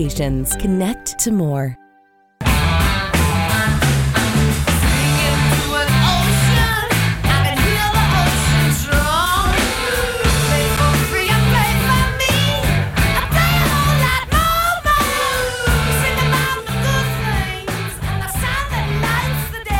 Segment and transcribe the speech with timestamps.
[0.00, 1.76] Connect to more.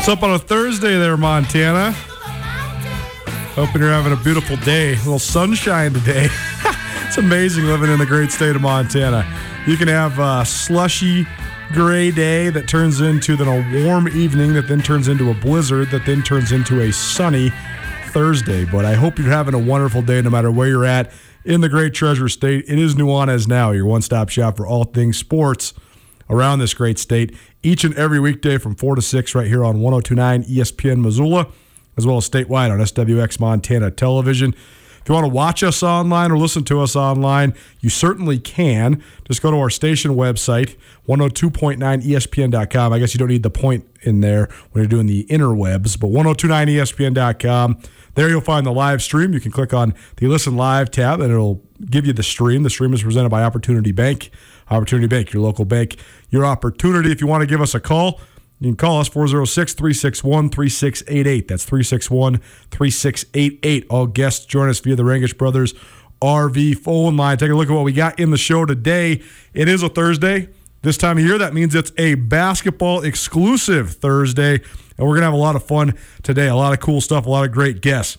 [0.06, 1.92] Up on a Thursday there, Montana?
[3.54, 4.92] Hoping you're having a beautiful day.
[4.92, 6.28] A little sunshine today.
[7.10, 9.26] it's amazing living in the great state of Montana.
[9.66, 11.26] You can have a slushy
[11.72, 15.90] gray day that turns into then a warm evening that then turns into a blizzard
[15.90, 17.50] that then turns into a sunny
[18.10, 18.64] Thursday.
[18.64, 21.10] But I hope you're having a wonderful day no matter where you're at
[21.44, 22.66] in the great treasure state.
[22.68, 25.74] It is Nuanez now, your one-stop shop for all things sports
[26.28, 29.80] around this great state each and every weekday from 4 to 6 right here on
[29.80, 31.48] 1029 ESPN Missoula,
[31.96, 34.54] as well as statewide on SWX Montana Television.
[35.00, 39.02] If you want to watch us online or listen to us online, you certainly can.
[39.24, 40.76] Just go to our station website,
[41.08, 42.92] 102.9ESPN.com.
[42.92, 46.10] I guess you don't need the point in there when you're doing the interwebs, but
[46.10, 47.78] 1029ESPN.com.
[48.14, 49.32] There you'll find the live stream.
[49.32, 52.62] You can click on the Listen Live tab and it'll give you the stream.
[52.62, 54.30] The stream is presented by Opportunity Bank.
[54.70, 55.96] Opportunity Bank, your local bank,
[56.30, 57.10] your opportunity.
[57.10, 58.20] If you want to give us a call,
[58.60, 61.48] you can call us 406 361 3688.
[61.48, 62.36] That's 361
[62.70, 63.86] 3688.
[63.88, 65.74] All guests join us via the Rangitsch Brothers
[66.20, 67.38] RV phone line.
[67.38, 69.22] Take a look at what we got in the show today.
[69.54, 70.50] It is a Thursday.
[70.82, 74.54] This time of year, that means it's a basketball exclusive Thursday.
[74.54, 76.48] And we're going to have a lot of fun today.
[76.48, 78.18] A lot of cool stuff, a lot of great guests.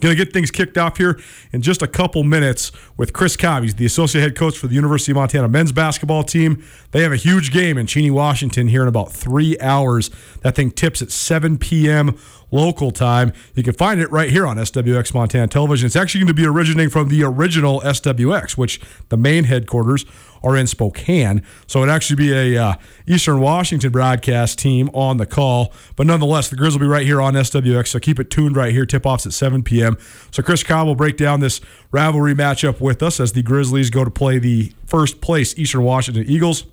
[0.00, 1.20] Going to get things kicked off here
[1.52, 3.64] in just a couple minutes with Chris Cobb.
[3.64, 6.64] He's the associate head coach for the University of Montana men's basketball team.
[6.92, 10.10] They have a huge game in Cheney, Washington here in about three hours.
[10.40, 12.18] That thing tips at 7 p.m.
[12.50, 13.32] local time.
[13.54, 15.86] You can find it right here on SWX Montana Television.
[15.86, 20.06] It's actually going to be originating from the original SWX, which the main headquarters
[20.42, 21.42] are in Spokane.
[21.66, 22.74] So it'd actually be a uh,
[23.06, 25.72] Eastern Washington broadcast team on the call.
[25.96, 27.88] But nonetheless, the Grizz will be right here on SWX.
[27.88, 28.86] So keep it tuned right here.
[28.86, 29.96] Tip offs at 7 p.m.
[30.30, 34.04] So Chris Cobb will break down this rivalry matchup with us as the Grizzlies go
[34.04, 36.64] to play the first place Eastern Washington Eagles.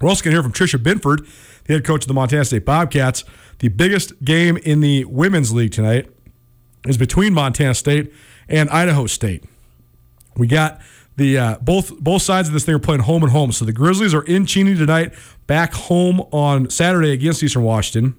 [0.00, 1.26] We're also going to hear from Tricia Binford,
[1.64, 3.24] the head coach of the Montana State Bobcats.
[3.60, 6.10] The biggest game in the women's league tonight
[6.86, 8.12] is between Montana State
[8.48, 9.44] and Idaho State.
[10.36, 10.80] We got
[11.16, 13.52] the uh, both both sides of this thing are playing home and home.
[13.52, 15.14] So the Grizzlies are in Cheney tonight,
[15.46, 18.16] back home on Saturday against Eastern Washington.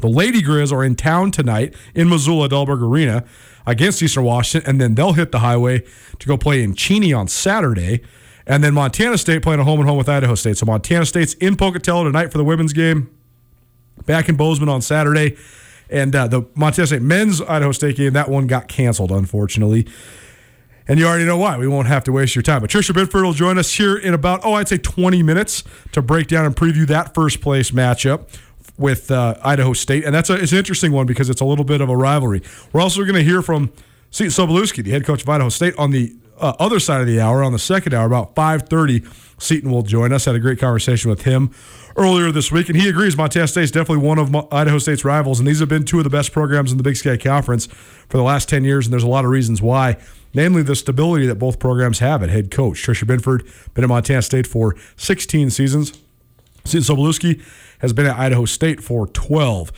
[0.00, 3.24] The Lady Grizz are in town tonight in Missoula, Dahlberg Arena
[3.66, 5.84] against Eastern Washington, and then they'll hit the highway
[6.18, 8.00] to go play in Cheney on Saturday.
[8.46, 10.56] And then Montana State playing a home and home with Idaho State.
[10.56, 13.10] So Montana State's in Pocatello tonight for the women's game,
[14.06, 15.36] back in Bozeman on Saturday.
[15.90, 19.86] And uh, the Montana State men's Idaho State game, that one got canceled, unfortunately.
[20.88, 21.58] And you already know why.
[21.58, 22.62] We won't have to waste your time.
[22.62, 25.62] But Tricia Binford will join us here in about, oh, I'd say 20 minutes
[25.92, 28.28] to break down and preview that first place matchup
[28.78, 31.64] with uh, Idaho State, and that's a, it's an interesting one because it's a little
[31.64, 32.42] bit of a rivalry.
[32.72, 33.72] We're also going to hear from
[34.10, 37.20] Seton Sobolewski, the head coach of Idaho State, on the uh, other side of the
[37.20, 39.06] hour, on the second hour, about 5.30,
[39.42, 40.24] Seton will join us.
[40.24, 41.50] Had a great conversation with him
[41.96, 45.40] earlier this week, and he agrees Montana State is definitely one of Idaho State's rivals,
[45.40, 48.16] and these have been two of the best programs in the Big Sky Conference for
[48.16, 49.96] the last 10 years, and there's a lot of reasons why,
[50.34, 52.84] namely the stability that both programs have at head coach.
[52.84, 55.98] Tricia Binford, been at Montana State for 16 seasons.
[56.64, 57.42] Seton Sobolewski
[57.78, 59.72] has been at Idaho State for 12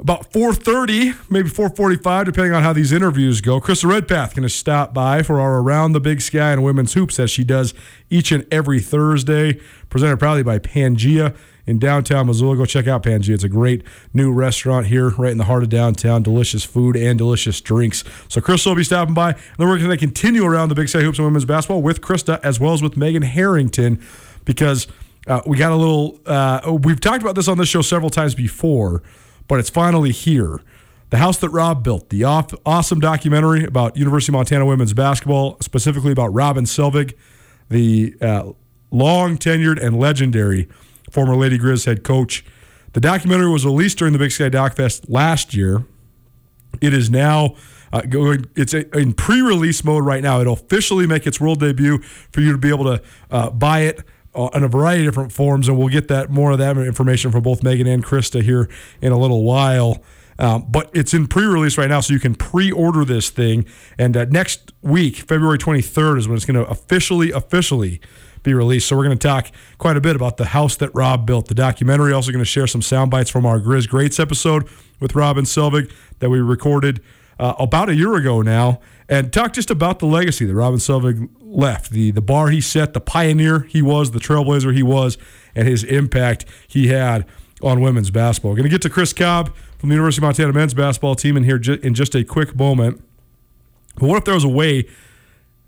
[0.00, 4.94] about 4.30 maybe 4.45 depending on how these interviews go krista redpath going to stop
[4.94, 7.74] by for our around the big sky and women's hoops as she does
[8.08, 9.60] each and every thursday
[9.90, 11.36] presented proudly by pangea
[11.66, 12.56] in downtown missoula.
[12.56, 13.30] Go check out pangea.
[13.30, 16.22] It's a great new restaurant here right in the heart of downtown.
[16.22, 18.02] Delicious food and delicious drinks.
[18.28, 19.30] So krista will be stopping by.
[19.30, 22.00] And then we're going to continue around the big sky hoops and women's basketball with
[22.00, 24.02] krista as well as with megan harrington
[24.44, 24.88] because
[25.26, 28.34] uh, we got a little uh, we've talked about this on this show several times
[28.34, 29.02] before
[29.50, 30.60] but it's finally here.
[31.10, 36.12] The House That Rob Built, the awesome documentary about University of Montana women's basketball, specifically
[36.12, 37.14] about Robin Selvig,
[37.68, 38.52] the uh,
[38.92, 40.68] long tenured and legendary
[41.10, 42.44] former Lady Grizz head coach.
[42.92, 45.84] The documentary was released during the Big Sky Doc Fest last year.
[46.80, 47.56] It is now
[47.92, 48.46] uh, going.
[48.54, 50.40] It's in pre-release mode right now.
[50.40, 51.98] It'll officially make its world debut
[52.30, 53.02] for you to be able to
[53.32, 56.52] uh, buy it uh, in a variety of different forms, and we'll get that more
[56.52, 58.68] of that information from both Megan and Krista here
[59.00, 60.02] in a little while.
[60.38, 63.66] Um, but it's in pre-release right now, so you can pre-order this thing.
[63.98, 68.00] And uh, next week, February 23rd, is when it's going to officially, officially
[68.42, 68.88] be released.
[68.88, 71.48] So we're going to talk quite a bit about the house that Rob built.
[71.48, 72.14] The documentary.
[72.14, 74.66] Also going to share some sound bites from our Grizz Greats episode
[74.98, 77.02] with Robin Selvig that we recorded
[77.40, 81.28] uh, about a year ago now and talk just about the legacy that Robin Selvig
[81.40, 85.16] left, the the bar he set, the pioneer he was, the trailblazer he was,
[85.54, 87.26] and his impact he had
[87.62, 88.52] on women's basketball.
[88.52, 91.36] We're going to get to Chris Cobb from the University of Montana men's basketball team
[91.36, 93.02] in here in just a quick moment.
[93.96, 94.86] But what if there was a way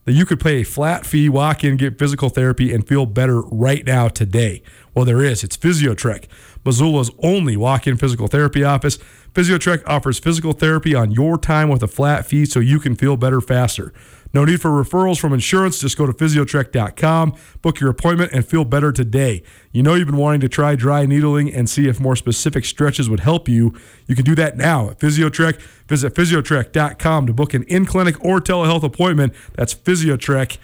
[0.05, 3.41] that you could pay a flat fee, walk in, get physical therapy, and feel better
[3.43, 4.63] right now today?
[4.95, 5.43] Well, there is.
[5.43, 6.27] It's Physiotrek,
[6.65, 8.99] Missoula's only walk in physical therapy office.
[9.35, 13.17] Physiotrek offers physical therapy on your time with a flat fee so you can feel
[13.17, 13.93] better faster.
[14.35, 15.79] No need for referrals from insurance.
[15.79, 19.43] Just go to physiotrek.com, book your appointment, and feel better today.
[19.73, 23.11] You know you've been wanting to try dry needling and see if more specific stretches
[23.11, 23.75] would help you.
[24.07, 25.61] You can do that now at Physiotrek.
[25.87, 29.35] Visit physiotrek.com to book an in clinic or telehealth appointment.
[29.55, 30.59] That's physiotrek.com.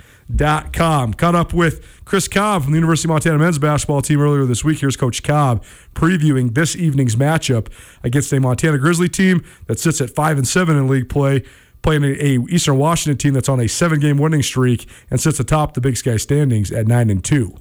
[1.16, 4.62] Caught up with Chris Cobb from the University of Montana men's basketball team earlier this
[4.62, 4.80] week.
[4.80, 5.64] Here's Coach Cobb
[5.94, 7.69] previewing this evening's matchup
[8.02, 11.44] against a Montana Grizzly team that sits at 5 and 7 in league play
[11.82, 15.75] playing a, Eastern Washington team that's on a seven game winning streak and sits atop
[15.75, 17.54] the Big Sky standings at nine and two.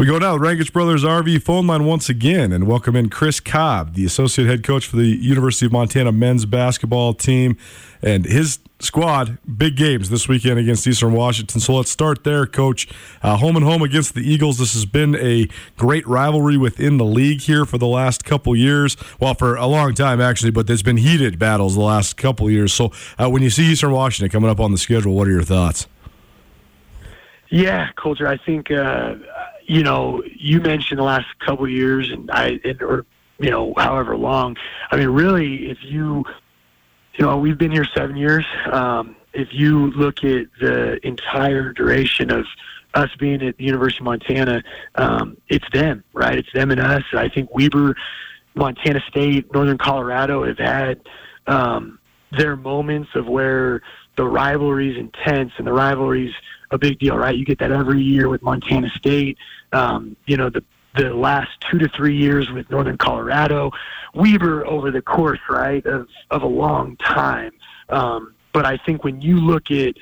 [0.00, 3.38] We go now to Rangitsch Brothers RV phone line once again and welcome in Chris
[3.38, 7.58] Cobb, the associate head coach for the University of Montana men's basketball team,
[8.00, 9.36] and his squad.
[9.58, 11.60] Big games this weekend against Eastern Washington.
[11.60, 12.88] So let's start there, Coach.
[13.22, 14.56] Uh, home and home against the Eagles.
[14.56, 18.96] This has been a great rivalry within the league here for the last couple years.
[19.20, 22.72] Well, for a long time actually, but there's been heated battles the last couple years.
[22.72, 25.42] So uh, when you see Eastern Washington coming up on the schedule, what are your
[25.42, 25.88] thoughts?
[27.50, 28.26] Yeah, Colter.
[28.26, 28.70] I think.
[28.70, 29.16] Uh,
[29.70, 33.06] you know, you mentioned the last couple years, and I, and, or
[33.38, 34.56] you know, however long.
[34.90, 36.24] I mean, really, if you,
[37.14, 38.44] you know, we've been here seven years.
[38.72, 42.46] Um, if you look at the entire duration of
[42.94, 44.64] us being at the University of Montana,
[44.96, 46.36] um, it's them, right?
[46.36, 47.04] It's them and us.
[47.12, 47.94] I think Weber,
[48.56, 51.00] Montana State, Northern Colorado have had
[51.46, 52.00] um,
[52.36, 53.82] their moments of where
[54.16, 56.34] the rivalry's intense and the rivalry's
[56.70, 57.36] a big deal, right?
[57.36, 59.38] You get that every year with Montana State.
[59.72, 60.64] Um, you know, the
[60.96, 63.70] the last two to three years with Northern Colorado,
[64.12, 67.52] Weber over the course, right, of of a long time.
[67.88, 69.94] Um, but I think when you look at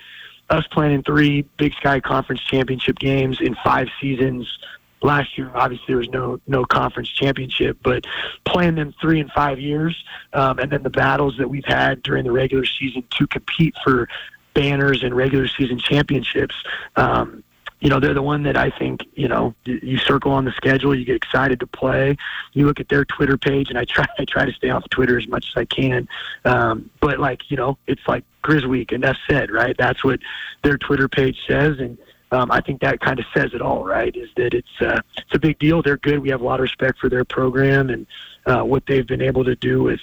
[0.50, 4.58] us playing in three Big Sky Conference championship games in five seasons.
[5.00, 8.04] Last year, obviously, there was no no conference championship, but
[8.44, 12.24] playing them three and five years, um, and then the battles that we've had during
[12.24, 14.08] the regular season to compete for
[14.54, 16.56] banners and regular season championships.
[16.96, 17.44] Um,
[17.80, 20.94] you know, they're the one that I think, you know, you circle on the schedule,
[20.94, 22.16] you get excited to play.
[22.52, 25.18] You look at their Twitter page, and I try, I try to stay off Twitter
[25.18, 26.08] as much as I can.
[26.44, 29.76] Um, but like, you know, it's like Grizz Week, and that's it, right?
[29.78, 30.20] That's what
[30.62, 31.98] their Twitter page says, and
[32.30, 34.14] um, I think that kind of says it all, right?
[34.14, 35.82] Is that it's uh, it's a big deal.
[35.82, 36.18] They're good.
[36.18, 38.06] We have a lot of respect for their program and
[38.44, 40.00] uh, what they've been able to do with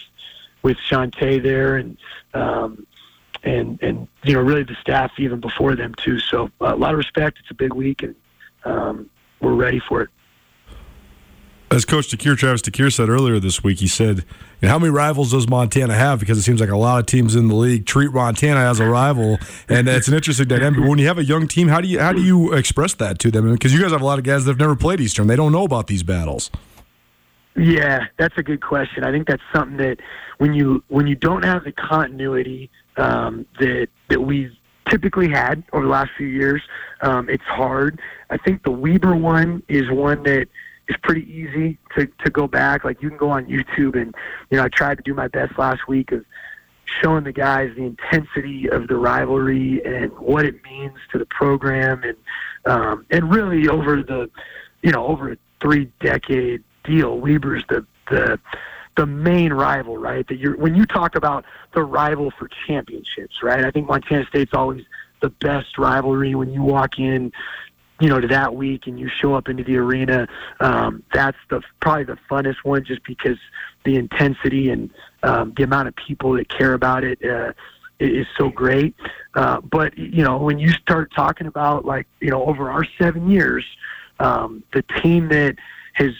[0.64, 1.98] with Shantay there, and
[2.34, 2.88] um,
[3.46, 6.20] and and you know really the staff even before them too.
[6.20, 7.38] So uh, a lot of respect.
[7.40, 8.16] It's a big week, and
[8.66, 9.10] um,
[9.40, 10.10] we're ready for it.
[11.72, 14.24] As Coach DeCuire, Travis DeCuire said earlier this week, he said,
[14.62, 16.20] "How many rivals does Montana have?
[16.20, 18.88] Because it seems like a lot of teams in the league treat Montana as a
[18.88, 20.80] rival, and it's an interesting dynamic.
[20.80, 23.20] But when you have a young team, how do you how do you express that
[23.20, 23.52] to them?
[23.52, 25.52] Because you guys have a lot of guys that have never played Eastern, they don't
[25.52, 26.50] know about these battles."
[27.58, 29.06] Yeah, that's a good question.
[29.06, 30.00] I think that's something that
[30.40, 34.56] when you when you don't have the continuity um, that that we've
[34.90, 36.62] typically had over the last few years,
[37.02, 38.00] um, it's hard.
[38.30, 40.48] I think the Weber one is one that
[40.88, 42.84] is pretty easy to to go back.
[42.84, 44.14] Like you can go on YouTube and
[44.50, 46.24] you know I tried to do my best last week of
[47.02, 52.04] showing the guys the intensity of the rivalry and what it means to the program
[52.04, 52.18] and
[52.66, 54.30] um, and really over the
[54.82, 57.20] you know over a three decade deal.
[57.20, 58.40] Weber's the the
[58.96, 60.28] the main rival, right?
[60.28, 63.64] That you're when you talk about the rival for championships, right?
[63.66, 64.84] I think Montana State's always
[65.22, 67.32] the best rivalry when you walk in,
[68.00, 70.28] you know, to that week and you show up into the arena.
[70.60, 73.38] Um, that's the probably the funnest one, just because
[73.84, 74.90] the intensity and
[75.24, 77.24] um, the amount of people that care about it.
[77.24, 77.54] Uh,
[77.98, 78.94] is so great,
[79.36, 83.30] uh, but you know when you start talking about like you know over our seven
[83.30, 83.64] years,
[84.20, 85.56] um, the team that
[85.94, 86.12] has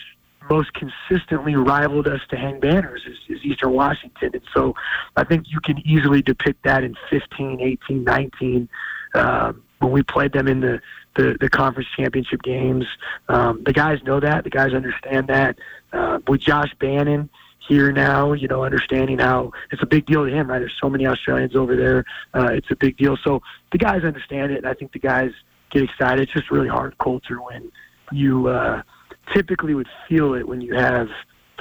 [0.48, 4.30] most consistently rivaled us to hang banners is, is Eastern Washington.
[4.34, 4.74] And so
[5.16, 8.68] I think you can easily depict that in 15, 18, 19.
[9.14, 10.80] Uh, when we played them in the,
[11.16, 12.84] the, the conference championship games,
[13.28, 14.44] um, the guys know that.
[14.44, 15.58] The guys understand that.
[15.92, 17.28] Uh, with Josh Bannan
[17.68, 20.58] here now, you know, understanding how it's a big deal to him, right?
[20.58, 22.04] There's so many Australians over there.
[22.34, 23.16] Uh, it's a big deal.
[23.22, 25.32] So the guys understand it, and I think the guys
[25.70, 26.22] get excited.
[26.22, 27.70] It's just really hard Colter when
[28.12, 28.82] you uh,–
[29.32, 31.08] typically would feel it when you have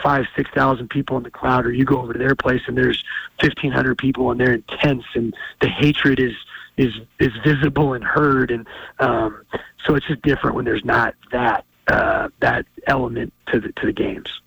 [0.04, 2.78] five, six thousand people in the crowd, or you go over to their place and
[2.78, 3.04] there's
[3.42, 6.34] fifteen hundred people and they're intense, and the hatred is
[6.78, 8.68] is is visible and heard, and
[9.00, 9.44] um,
[9.86, 13.94] so it's just different when there's not that uh, that element to the to the
[13.94, 14.42] games.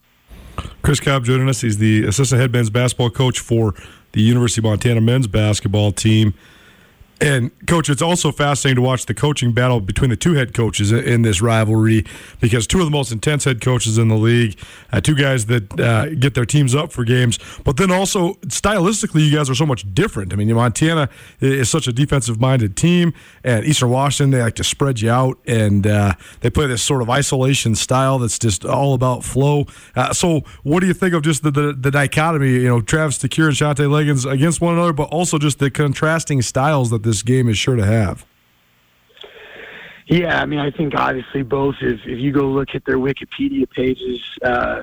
[0.82, 1.60] Chris Cobb joining us.
[1.60, 3.74] He's the assistant head men's basketball coach for
[4.12, 6.34] the University of Montana men's basketball team.
[7.20, 10.92] And coach, it's also fascinating to watch the coaching battle between the two head coaches
[10.92, 12.04] in this rivalry
[12.40, 14.56] because two of the most intense head coaches in the league,
[14.92, 19.28] uh, two guys that uh, get their teams up for games, but then also stylistically,
[19.28, 20.32] you guys are so much different.
[20.32, 21.08] I mean, Montana
[21.40, 25.38] is such a defensive minded team, and Eastern Washington they like to spread you out,
[25.44, 29.66] and uh, they play this sort of isolation style that's just all about flow.
[29.96, 32.50] Uh, so, what do you think of just the, the, the dichotomy?
[32.50, 36.42] You know, Travis DeCuire and Shantay Legans against one another, but also just the contrasting
[36.42, 38.26] styles that this game is sure to have.
[40.06, 41.76] Yeah, I mean, I think obviously both.
[41.80, 44.82] If if you go look at their Wikipedia pages, uh,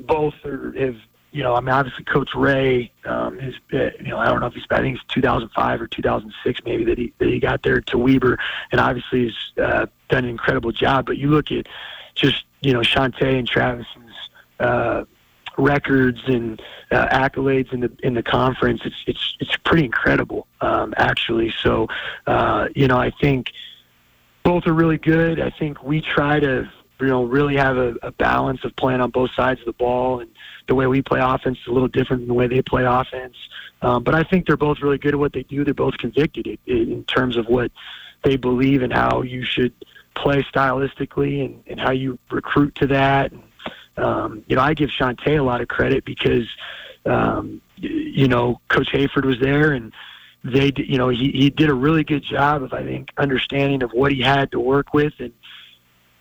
[0.00, 0.96] both are, have
[1.32, 1.54] you know.
[1.54, 4.64] I mean, obviously Coach Rahe um, is uh, you know I don't know if he's
[4.70, 8.38] I think it's 2005 or 2006 maybe that he that he got there to Weber,
[8.70, 11.06] and obviously has uh, done an incredible job.
[11.06, 11.66] But you look at
[12.14, 13.86] just you know Shantay and Travis's
[14.60, 15.04] uh,
[15.56, 18.80] records and uh, accolades in the in the conference.
[18.84, 21.52] It's it's it's pretty incredible, um, actually.
[21.60, 21.88] So,
[22.26, 23.52] uh, you know, I think
[24.42, 25.40] both are really good.
[25.40, 26.70] I think we try to
[27.00, 30.20] you know really have a, a balance of playing on both sides of the ball,
[30.20, 30.30] and
[30.68, 33.36] the way we play offense is a little different than the way they play offense.
[33.82, 35.64] Um, but I think they're both really good at what they do.
[35.64, 37.70] They're both convicted in, in terms of what
[38.22, 39.74] they believe and how you should
[40.14, 43.32] play stylistically and, and how you recruit to that.
[43.32, 43.42] And,
[43.96, 46.48] um, you know, I give Shantay a lot of credit because,
[47.06, 49.92] um, you know, Coach Hayford was there and
[50.42, 53.92] they, you know, he, he did a really good job of, I think, understanding of
[53.92, 55.32] what he had to work with and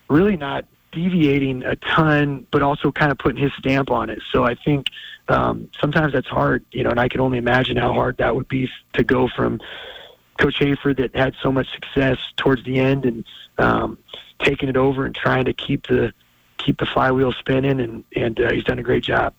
[0.09, 4.21] really not deviating a ton, but also kind of putting his stamp on it.
[4.31, 4.87] So I think
[5.27, 8.47] um, sometimes that's hard, you know, and I can only imagine how hard that would
[8.47, 9.59] be to go from
[10.37, 13.25] Coach Hayford that had so much success towards the end and
[13.57, 13.97] um,
[14.39, 16.13] taking it over and trying to keep the
[16.65, 19.33] keep the flywheel spinning, and and uh, he's done a great job.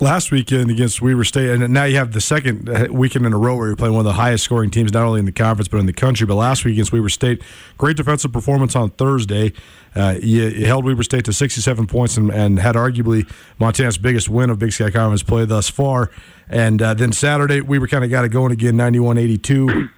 [0.00, 3.38] Last weekend against Weber State, and now you have the second uh, weekend in a
[3.38, 5.68] row where you're playing one of the highest scoring teams, not only in the conference
[5.68, 6.26] but in the country.
[6.26, 7.40] But last week against Weber State,
[7.78, 9.52] great defensive performance on Thursday.
[9.94, 14.28] Uh, you, you, held Weber State to 67 points and, and, had arguably Montana's biggest
[14.28, 16.10] win of Big Sky Conference play thus far.
[16.48, 19.88] And uh, then Saturday, Weber kind of got it going again, 91 82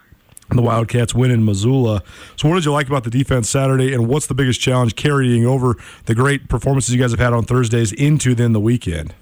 [0.56, 2.02] the Wildcats win in Missoula.
[2.37, 5.46] So, what did you like about the defense Saturday, and what's the biggest challenge carrying
[5.46, 9.14] over the great performances you guys have had on Thursdays into then the weekend?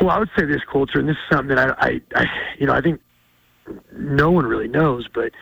[0.00, 2.26] Well, I would say this Colter, and this is something that I, I, I
[2.58, 3.00] you know, I think
[3.92, 5.32] no one really knows, but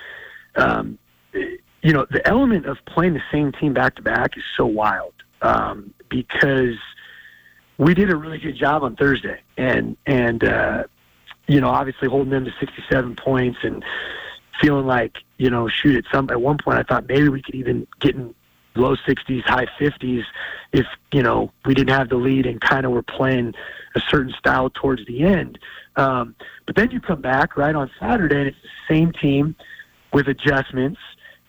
[0.56, 0.98] um,
[1.32, 5.14] you know, the element of playing the same team back to back is so wild
[5.42, 6.76] um, because
[7.78, 10.84] we did a really good job on Thursday, and and uh,
[11.50, 13.84] you know, obviously holding them to 67 points and
[14.60, 17.56] feeling like, you know, shoot, at some at one point I thought maybe we could
[17.56, 18.32] even get in
[18.76, 20.22] low 60s, high 50s
[20.72, 23.54] if, you know, we didn't have the lead and kind of were playing
[23.96, 25.58] a certain style towards the end.
[25.96, 29.56] Um, but then you come back, right, on Saturday, and it's the same team
[30.12, 31.00] with adjustments.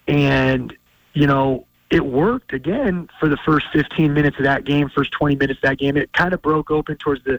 [0.08, 0.76] And,
[1.14, 5.36] you know, it worked again for the first 15 minutes of that game, first 20
[5.36, 5.96] minutes of that game.
[5.96, 7.38] It kind of broke open towards the,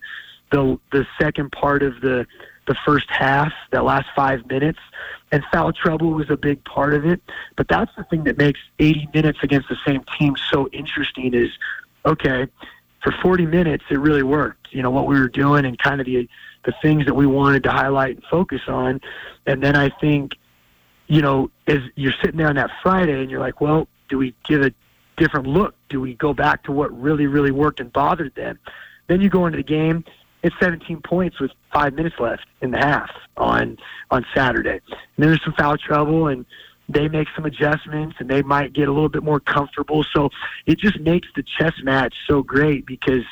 [0.53, 2.25] the, the second part of the,
[2.67, 4.79] the first half, that last five minutes,
[5.31, 7.21] and foul trouble was a big part of it.
[7.57, 11.51] But that's the thing that makes 80 minutes against the same team so interesting is,
[12.05, 12.47] okay,
[13.03, 14.69] for 40 minutes, it really worked.
[14.71, 16.29] You know, what we were doing and kind of the,
[16.65, 19.01] the things that we wanted to highlight and focus on.
[19.47, 20.37] And then I think,
[21.09, 24.35] you know, as you're sitting there on that Friday and you're like, well, do we
[24.45, 24.73] give a
[25.17, 25.75] different look?
[25.89, 28.59] Do we go back to what really, really worked and bothered them?
[29.09, 30.05] Then you go into the game
[30.43, 33.79] it's 17 points with five minutes left in the half on
[34.11, 34.81] on Saturday.
[34.89, 36.45] And then there's some foul trouble, and
[36.89, 40.05] they make some adjustments, and they might get a little bit more comfortable.
[40.13, 40.31] So
[40.67, 43.25] it just makes the chess match so great because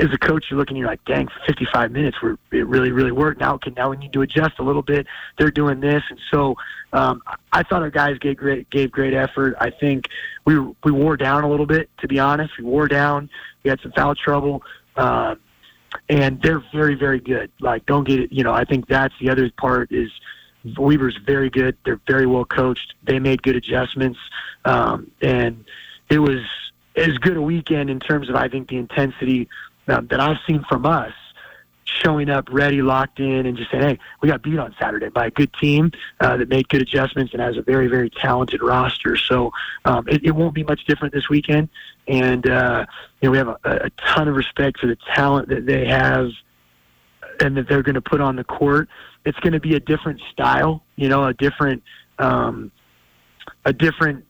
[0.00, 3.40] as a coach, you're looking, you're like, dang, 55 minutes, where it really, really worked.
[3.40, 5.06] Now, can now we need to adjust a little bit.
[5.38, 6.56] They're doing this, and so
[6.94, 9.56] um, I thought our guys gave great, gave great effort.
[9.60, 10.08] I think
[10.46, 12.56] we we wore down a little bit, to be honest.
[12.58, 13.28] We wore down.
[13.62, 14.62] We had some foul trouble.
[14.96, 15.34] Uh,
[16.08, 17.50] and they're very, very good.
[17.60, 18.32] Like, don't get it.
[18.32, 20.10] You know, I think that's the other part is
[20.76, 21.76] Weber's very good.
[21.84, 22.94] They're very well coached.
[23.02, 24.18] They made good adjustments,
[24.64, 25.64] um, and
[26.10, 26.40] it was
[26.96, 29.48] as good a weekend in terms of I think the intensity
[29.88, 31.12] uh, that I've seen from us
[32.02, 35.26] showing up ready, locked in, and just saying, "Hey, we got beat on Saturday by
[35.26, 39.16] a good team uh, that made good adjustments and has a very, very talented roster."
[39.16, 39.52] So
[39.84, 41.68] um, it, it won't be much different this weekend,
[42.08, 42.86] and uh,
[43.20, 46.30] you know we have a, a ton of respect for the talent that they have
[47.40, 48.88] and that they're going to put on the court.
[49.24, 51.82] It's going to be a different style, you know, a different,
[52.18, 52.70] um,
[53.64, 54.24] a different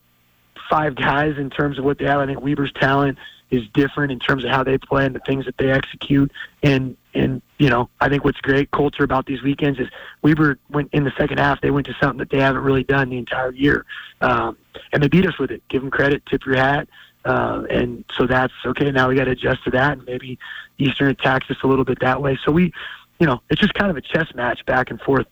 [0.71, 2.21] five guys in terms of what they have.
[2.21, 3.18] I think Weber's talent
[3.50, 6.33] is different in terms of how they play and the things that they execute.
[6.62, 9.88] And and you know, I think what's great Colter about these weekends is
[10.22, 11.61] Weber went in the second half.
[11.61, 13.85] They went to something that they haven't really done the entire year,
[14.20, 14.57] um,
[14.92, 15.62] and they beat us with it.
[15.68, 16.88] Give them credit, tip your hat.
[17.24, 18.90] Uh, and so that's okay.
[18.90, 20.38] Now we got to adjust to that, and maybe
[20.79, 22.38] Eastern attacks us a little bit that way.
[22.44, 22.72] So we,
[23.18, 25.27] you know, it's just kind of a chess match back and forth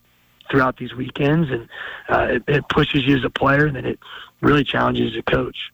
[0.51, 1.69] throughout these weekends, and
[2.09, 3.99] uh, it, it pushes you as a player, and then it
[4.41, 5.73] really challenges a coach.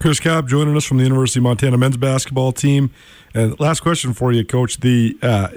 [0.00, 2.90] Chris Cobb joining us from the University of Montana men's basketball team.
[3.34, 4.78] And last question for you, Coach.
[4.78, 5.48] The uh,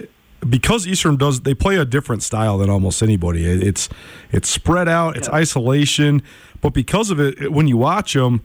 [0.50, 3.46] because Eastern does they play a different style than almost anybody.
[3.46, 3.88] It's
[4.34, 6.22] it's spread out, it's isolation,
[6.60, 8.42] but because of it, when you watch them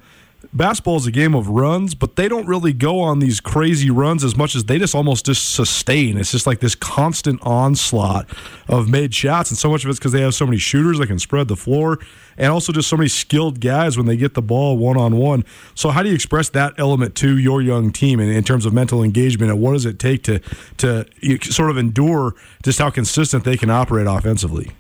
[0.53, 4.22] basketball is a game of runs, but they don't really go on these crazy runs
[4.22, 6.16] as much as they just almost just sustain.
[6.16, 8.29] It's just like this constant onslaught
[8.68, 11.09] of made shots, and so much of it's because they have so many shooters that
[11.09, 11.98] can spread the floor,
[12.37, 15.44] and also just so many skilled guys when they get the ball one on one.
[15.74, 18.72] So, how do you express that element to your young team in, in terms of
[18.72, 20.40] mental engagement, and what does it take to
[20.79, 21.05] to
[21.51, 24.70] sort of endure just how consistent they can operate offensively?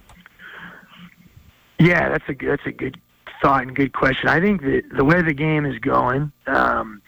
[1.80, 3.00] Yeah, that's a that's a good
[3.40, 4.28] thought and good question.
[4.28, 7.02] I think that the way the game is going, um,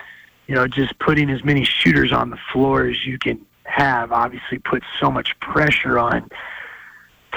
[0.46, 4.58] you know, just putting as many shooters on the floor as you can have obviously
[4.58, 6.28] puts so much pressure on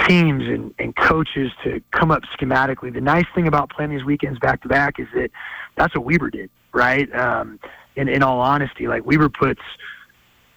[0.08, 2.92] teams and, and coaches to come up schematically.
[2.92, 5.30] The nice thing about playing these weekends back to back is that
[5.76, 7.14] that's what Weber did, right?
[7.16, 7.60] Um,
[7.96, 9.62] in, in all honesty, like Weber puts,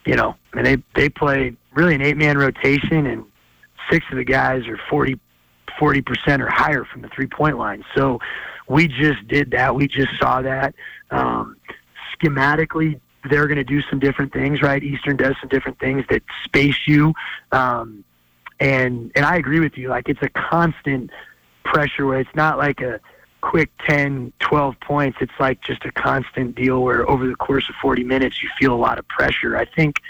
[0.07, 3.25] you know, I mean, they, they play really an eight man rotation and
[3.91, 5.21] six of the guys are 40
[5.79, 7.85] 40% or higher from the three point line.
[7.95, 8.21] So
[8.69, 9.75] we just did that.
[9.75, 10.75] We just saw that.
[11.11, 11.57] Um,
[12.15, 14.83] schematically, they're going to do some different things, right?
[14.83, 17.13] Eastern does some different things that space you.
[17.53, 18.05] Um,
[18.61, 19.89] and, and I agree with you.
[19.89, 21.11] Like it's a constant
[21.65, 23.01] pressure where it's not like a
[23.41, 25.19] quick 10, 12 points.
[25.21, 28.75] It's like just a constant deal where over the course of 40 minutes, you feel
[28.75, 29.57] a lot of pressure.
[29.57, 30.01] I think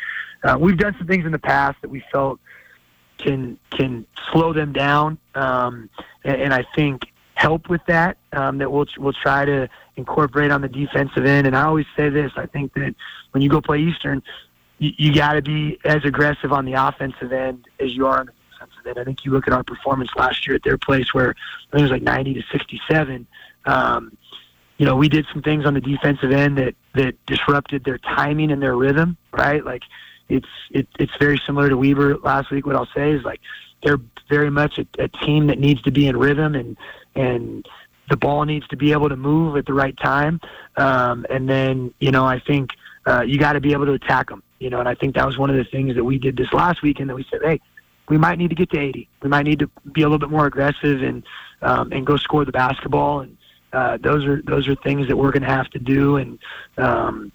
[0.45, 2.41] uh, we've done some things in the past that we felt
[3.19, 5.89] can can slow them down, um,
[6.25, 8.17] and, and, I think help with that.
[8.33, 11.47] Um, that we'll we'll try to incorporate on the defensive end.
[11.47, 12.95] And I always say this: I think that
[13.33, 14.23] when you go play Eastern,
[14.79, 18.27] you, you got to be as aggressive on the offensive end as you are on
[18.27, 18.99] the defensive end.
[18.99, 21.81] I think you look at our performance last year at their place, where I think
[21.81, 23.27] it was like 90 to 67.
[23.65, 24.17] Um,
[24.79, 28.51] you know, we did some things on the defensive end that that disrupted their timing
[28.51, 29.65] and their rhythm, right?
[29.65, 29.83] Like
[30.29, 32.67] it's it, it's very similar to Weber last week.
[32.67, 33.41] What I'll say is like
[33.83, 36.77] they're very much a, a team that needs to be in rhythm and
[37.15, 37.67] and
[38.09, 40.41] the ball needs to be able to move at the right time.
[40.77, 42.71] Um, and then you know I think
[43.07, 44.43] uh, you got to be able to attack them.
[44.59, 46.53] You know, and I think that was one of the things that we did this
[46.53, 47.61] last weekend that we said, hey,
[48.09, 49.09] we might need to get to 80.
[49.23, 51.23] We might need to be a little bit more aggressive and
[51.63, 53.21] um, and go score the basketball.
[53.21, 53.37] And
[53.73, 56.39] uh, those are those are things that we're going to have to do, and
[56.79, 57.33] um,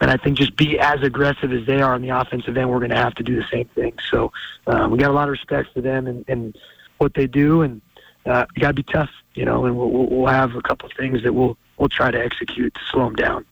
[0.00, 2.70] and I think just be as aggressive as they are on the offensive end.
[2.70, 3.94] We're going to have to do the same thing.
[4.10, 4.32] So
[4.66, 6.56] um, we got a lot of respect for them and, and
[6.98, 7.80] what they do, and
[8.26, 9.66] uh, you got to be tough, you know.
[9.66, 12.80] And we'll, we'll have a couple of things that we'll we'll try to execute to
[12.90, 13.44] slow them down.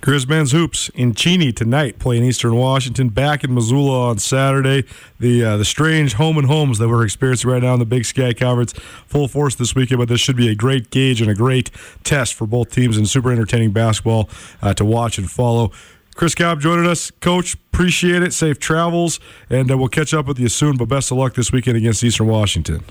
[0.00, 3.10] Grizz Men's Hoops in Cheney tonight, playing Eastern Washington.
[3.10, 4.84] Back in Missoula on Saturday.
[5.18, 8.06] The uh, the strange home and homes that we're experiencing right now in the Big
[8.06, 8.72] Sky Conference,
[9.06, 9.98] full force this weekend.
[9.98, 11.70] But this should be a great gauge and a great
[12.02, 14.30] test for both teams and super entertaining basketball
[14.62, 15.70] uh, to watch and follow.
[16.14, 17.54] Chris Cobb joining us, Coach.
[17.54, 18.32] Appreciate it.
[18.32, 20.78] Safe travels, and uh, we'll catch up with you soon.
[20.78, 22.84] But best of luck this weekend against Eastern Washington.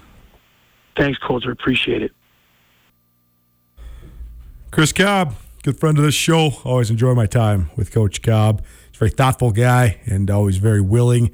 [0.95, 1.51] Thanks, Colter.
[1.51, 2.11] Appreciate it.
[4.69, 6.51] Chris Cobb good friend of this show.
[6.63, 8.61] Always enjoy my time with Coach Cobb.
[8.89, 11.31] He's a very thoughtful guy and always very willing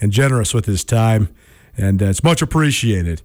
[0.00, 1.28] and generous with his time,
[1.76, 3.22] and uh, it's much appreciated.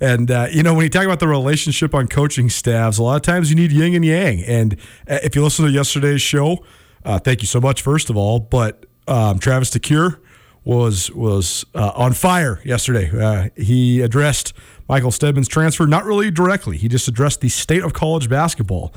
[0.00, 3.16] And uh, you know, when you talk about the relationship on coaching staffs, a lot
[3.16, 4.42] of times you need yin and yang.
[4.42, 4.74] And
[5.08, 6.64] uh, if you listen to yesterday's show,
[7.04, 8.40] uh, thank you so much, first of all.
[8.40, 10.18] But um, Travis DeCuire
[10.64, 13.10] was was uh, on fire yesterday.
[13.10, 14.52] Uh, he addressed
[14.88, 16.76] Michael Steadman's transfer, not really directly.
[16.76, 18.94] He just addressed the state of college basketball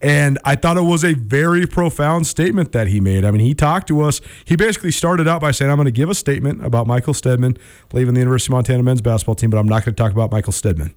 [0.00, 3.24] and I thought it was a very profound statement that he made.
[3.24, 4.20] I mean, he talked to us.
[4.44, 7.56] He basically started out by saying, I'm going to give a statement about Michael Steadman
[7.92, 10.30] leaving the University of Montana men's basketball team, but I'm not going to talk about
[10.30, 10.94] Michael Steadman.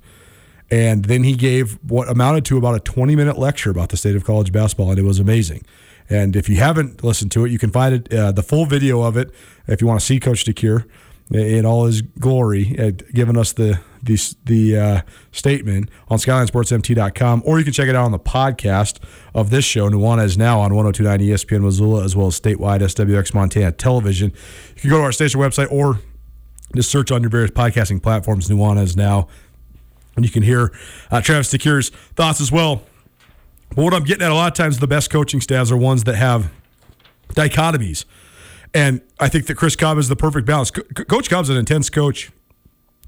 [0.69, 4.15] And then he gave what amounted to about a 20 minute lecture about the state
[4.15, 5.65] of college basketball, and it was amazing.
[6.09, 9.01] And if you haven't listened to it, you can find it, uh, the full video
[9.01, 9.31] of it
[9.67, 10.85] if you want to see Coach DeCuire
[11.31, 17.59] in all his glory, at giving us the the, the uh, statement on SkylineSportsMT.com, or
[17.59, 18.99] you can check it out on the podcast
[19.35, 19.89] of this show.
[19.89, 24.31] Nuanez Now on 1029 ESPN Missoula, as well as statewide SWX Montana Television.
[24.75, 25.99] You can go to our station website or
[26.75, 29.27] just search on your various podcasting platforms, Nuanez Now,
[30.15, 30.71] and you can hear
[31.11, 32.83] uh, Travis DeCuire's thoughts as well.
[33.75, 36.03] But what I'm getting at a lot of times, the best coaching staffs are ones
[36.05, 36.51] that have
[37.29, 38.05] dichotomies.
[38.73, 40.71] And I think that Chris Cobb is the perfect balance.
[40.71, 42.31] Coach Cobb's an intense coach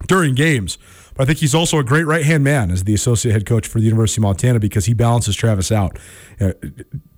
[0.08, 0.78] during games.
[1.15, 3.67] But I think he's also a great right hand man as the associate head coach
[3.67, 5.97] for the University of Montana because he balances Travis out.
[6.39, 6.54] Uh,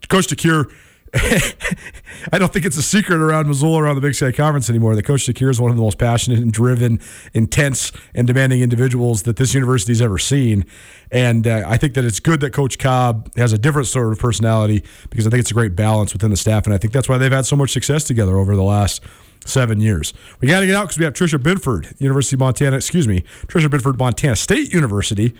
[0.10, 0.72] coach DeCuire,
[2.32, 5.04] I don't think it's a secret around Missoula around the Big Sky Conference anymore that
[5.04, 7.00] Coach DeCuire is one of the most passionate and driven,
[7.34, 10.66] intense, and demanding individuals that this university's ever seen.
[11.12, 14.20] And uh, I think that it's good that Coach Cobb has a different sort of
[14.20, 16.66] personality because I think it's a great balance within the staff.
[16.66, 19.02] And I think that's why they've had so much success together over the last–
[19.46, 20.14] seven years.
[20.42, 23.24] We got to get out because we have Tricia Binford, University of Montana, excuse me,
[23.48, 25.34] Tricia Binford, Montana State University,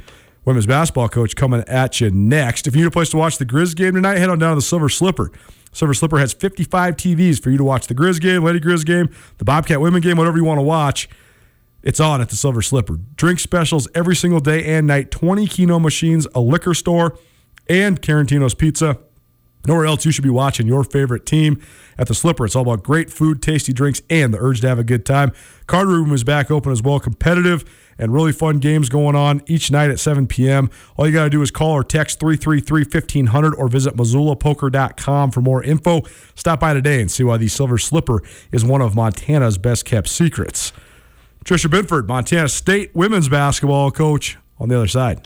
[0.46, 2.68] women's basketball coach, coming at you next.
[2.68, 4.56] If you need a place to watch the Grizz game tonight, head on down to
[4.56, 5.32] the Silver Slipper.
[5.76, 9.10] Silver Slipper has 55 TVs for you to watch the Grizz game, Lady Grizz game,
[9.40, 11.10] the Bobcat women game, whatever you want to watch.
[11.84, 12.98] It's on at the Silver Slipper.
[13.18, 17.20] Drink specials every single day and night, 20 Keno machines, a liquor store,
[17.68, 19.00] and Carantino's Pizza.
[19.68, 21.62] Nowhere else you should be watching your favorite team
[21.98, 22.46] at the Slipper.
[22.46, 25.34] It's all about great food, tasty drinks, and the urge to have a good time.
[25.68, 27.66] Card room is back open as well, competitive
[27.98, 30.70] and really fun games going on each night at 7 p.m.
[30.98, 35.42] All you got to do is call or text 333 1500 or visit MissoulaPoker.com for
[35.42, 36.02] more info.
[36.36, 40.08] Stop by today and see why the Silver Slipper is one of Montana's best kept
[40.08, 40.72] secrets.
[41.46, 45.22] Tricia Binford, Montana State women's basketball coach, on the other side.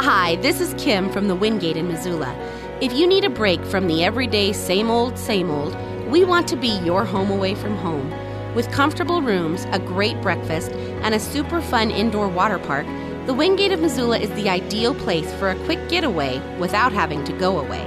[0.00, 2.34] Hi, this is Kim from the Wingate in Missoula.
[2.80, 5.76] If you need a break from the everyday same old, same old,
[6.08, 8.25] we want to be your home away from home.
[8.56, 12.86] With comfortable rooms, a great breakfast, and a super fun indoor water park,
[13.26, 17.34] the Wingate of Missoula is the ideal place for a quick getaway without having to
[17.34, 17.86] go away.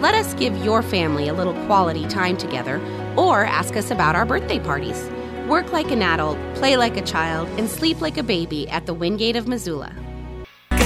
[0.00, 2.80] Let us give your family a little quality time together,
[3.16, 5.08] or ask us about our birthday parties.
[5.46, 8.94] Work like an adult, play like a child, and sleep like a baby at the
[8.94, 9.94] Wingate of Missoula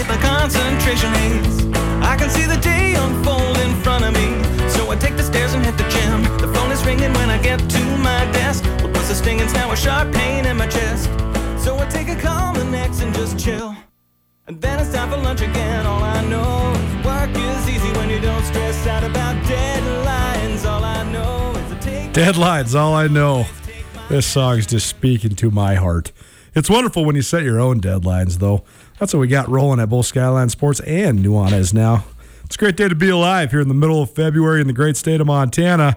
[0.07, 1.67] the concentration haze.
[2.03, 4.29] I can see the day unfold in front of me.
[4.69, 6.23] So I take the stairs and hit the gym.
[6.39, 8.65] The is ringing when I get to my desk.
[8.83, 11.05] What was the stinging's now a sharp pain in my chest.
[11.65, 12.17] So I take a
[13.01, 13.77] and just chill.
[14.47, 15.87] And then it's time for lunch again.
[15.87, 20.65] All I know is work is easy when you don't stress out about deadlines.
[20.69, 22.79] All I know is take deadlines.
[22.79, 23.47] All I know.
[24.09, 26.13] This song's just speaking to my heart.
[26.55, 28.65] It's wonderful when you set your own deadlines, though.
[28.99, 32.05] That's what we got rolling at both Skyline Sports and Nuanez now.
[32.45, 34.73] It's a great day to be alive here in the middle of February in the
[34.73, 35.97] great state of Montana.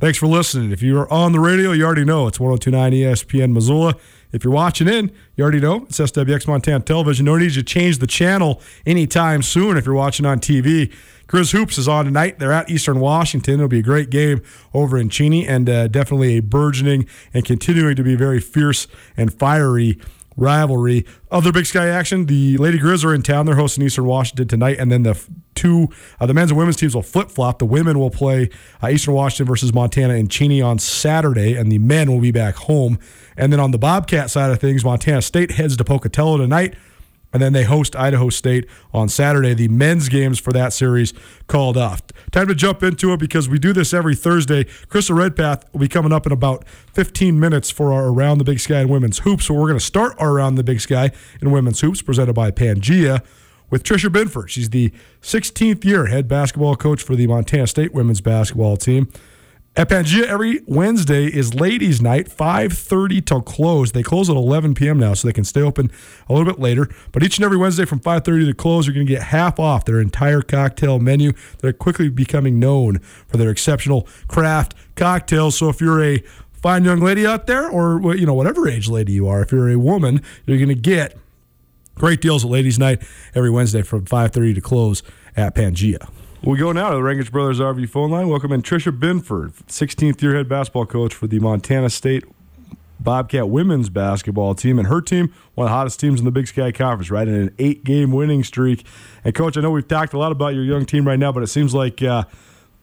[0.00, 0.72] Thanks for listening.
[0.72, 3.94] If you're on the radio, you already know it's 1029 ESPN Missoula.
[4.32, 7.24] If you're watching in, you already know it's SWX Montana Television.
[7.24, 10.92] No need to change the channel anytime soon if you're watching on TV.
[11.28, 12.40] Grizz Hoops is on tonight.
[12.40, 13.54] They're at Eastern Washington.
[13.54, 14.42] It'll be a great game
[14.74, 19.32] over in Cheney and uh, definitely a burgeoning and continuing to be very fierce and
[19.32, 20.00] fiery
[20.36, 21.04] rivalry.
[21.30, 23.46] Other Big Sky action: the Lady Grizz are in town.
[23.46, 25.20] They're hosting Eastern Washington tonight, and then the
[25.54, 25.88] two
[26.20, 27.58] uh, the men's and women's teams will flip flop.
[27.58, 28.50] The women will play
[28.82, 32.56] uh, Eastern Washington versus Montana and Cheney on Saturday, and the men will be back
[32.56, 32.98] home.
[33.36, 36.74] And then on the Bobcat side of things, Montana State heads to Pocatello tonight
[37.34, 39.52] and then they host Idaho State on Saturday.
[39.54, 41.12] The men's games for that series
[41.48, 42.00] called off.
[42.30, 44.64] Time to jump into it because we do this every Thursday.
[44.88, 48.60] Krista Redpath will be coming up in about 15 minutes for our Around the Big
[48.60, 49.46] Sky and Women's Hoops.
[49.46, 52.52] So we're going to start our Around the Big Sky and Women's Hoops presented by
[52.52, 53.22] Pangea
[53.68, 54.50] with Tricia Binford.
[54.50, 59.08] She's the 16th year head basketball coach for the Montana State women's basketball team.
[59.76, 63.90] At Pangea, every Wednesday is ladies' night, 5.30 till close.
[63.90, 65.00] They close at 11 p.m.
[65.00, 65.90] now, so they can stay open
[66.28, 66.88] a little bit later.
[67.10, 69.84] But each and every Wednesday from 5.30 to close, you're going to get half off
[69.84, 71.32] their entire cocktail menu.
[71.58, 75.58] They're quickly becoming known for their exceptional craft cocktails.
[75.58, 76.18] So if you're a
[76.52, 79.70] fine young lady out there, or you know whatever age lady you are, if you're
[79.70, 81.18] a woman, you're going to get
[81.96, 83.02] great deals at ladies' night
[83.34, 85.02] every Wednesday from 5.30 to close
[85.36, 86.08] at Pangea.
[86.46, 88.28] We go now to the Rangitsch Brothers RV phone line.
[88.28, 92.22] Welcome in Tricia Binford, 16th year head basketball coach for the Montana State
[93.00, 94.78] Bobcat women's basketball team.
[94.78, 97.26] And her team, one of the hottest teams in the Big Sky Conference, right?
[97.26, 98.84] In an eight game winning streak.
[99.24, 101.42] And, Coach, I know we've talked a lot about your young team right now, but
[101.42, 102.24] it seems like uh,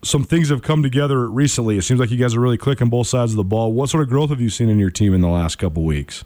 [0.04, 1.78] some things have come together recently.
[1.78, 3.74] It seems like you guys are really clicking both sides of the ball.
[3.74, 6.24] What sort of growth have you seen in your team in the last couple weeks?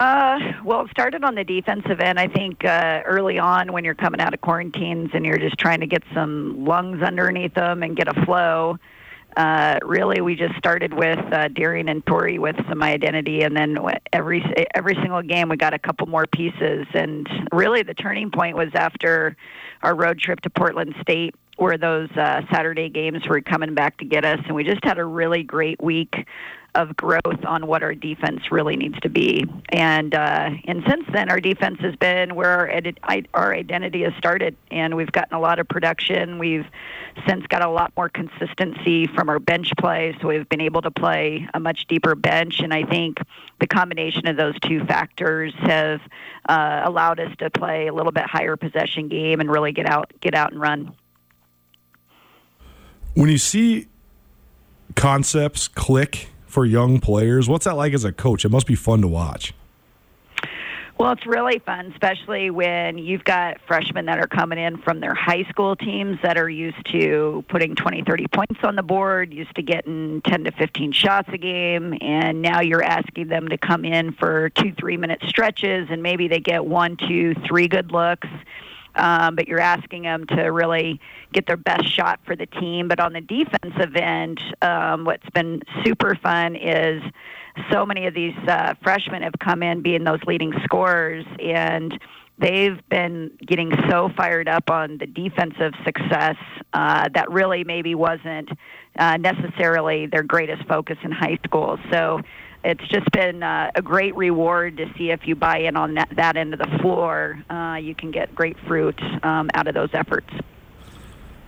[0.00, 2.18] Uh, well, it started on the defensive end.
[2.18, 5.80] I think uh, early on when you're coming out of quarantines and you're just trying
[5.80, 8.78] to get some lungs underneath them and get a flow.
[9.36, 13.76] Uh, really, we just started with uh, Darian and Tori with some identity, and then
[14.12, 14.42] every
[14.74, 16.86] every single game we got a couple more pieces.
[16.94, 19.36] And really, the turning point was after
[19.82, 24.04] our road trip to Portland State, where those uh, Saturday games were coming back to
[24.04, 26.26] get us, and we just had a really great week
[26.78, 29.44] of growth on what our defense really needs to be.
[29.70, 34.14] And uh, and since then, our defense has been where our, edi- our identity has
[34.16, 36.38] started, and we've gotten a lot of production.
[36.38, 36.66] We've
[37.26, 40.90] since got a lot more consistency from our bench play, so we've been able to
[40.92, 42.60] play a much deeper bench.
[42.60, 43.18] And I think
[43.58, 46.00] the combination of those two factors have
[46.48, 50.12] uh, allowed us to play a little bit higher possession game and really get out
[50.20, 50.94] get out and run.
[53.14, 53.88] When you see
[54.94, 57.48] concepts click for young players?
[57.48, 58.44] What's that like as a coach?
[58.44, 59.54] It must be fun to watch.
[60.98, 65.14] Well, it's really fun, especially when you've got freshmen that are coming in from their
[65.14, 69.54] high school teams that are used to putting 20, 30 points on the board, used
[69.54, 73.84] to getting 10 to 15 shots a game, and now you're asking them to come
[73.84, 78.26] in for two, three minute stretches, and maybe they get one, two, three good looks
[78.98, 81.00] um, but you're asking them to really
[81.32, 82.88] get their best shot for the team.
[82.88, 87.02] But on the defensive end, um, what's been super fun is
[87.72, 91.98] so many of these uh, freshmen have come in being those leading scorers and
[92.38, 96.36] they've been getting so fired up on the defensive success
[96.72, 98.48] uh, that really maybe wasn't
[98.98, 101.78] uh, necessarily their greatest focus in high school.
[101.90, 102.20] So
[102.64, 106.08] it's just been uh, a great reward to see if you buy in on that,
[106.16, 109.90] that end of the floor, uh, you can get great fruit um, out of those
[109.92, 110.28] efforts.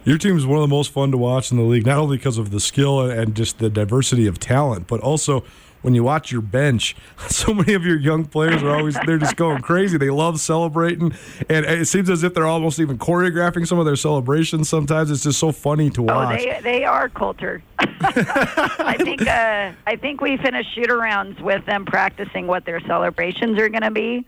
[0.04, 2.16] Your team is one of the most fun to watch in the league, not only
[2.16, 5.44] because of the skill and just the diversity of talent, but also
[5.82, 6.96] when you watch your bench,
[7.28, 9.98] so many of your young players are always they're just going crazy.
[9.98, 11.14] They love celebrating,
[11.48, 14.68] and it seems as if they're almost even choreographing some of their celebrations.
[14.68, 16.40] Sometimes it's just so funny to watch.
[16.40, 17.62] Oh, they they are Colter.
[17.78, 23.58] I think uh, I think we finished shoot arounds with them practicing what their celebrations
[23.58, 24.26] are going to be.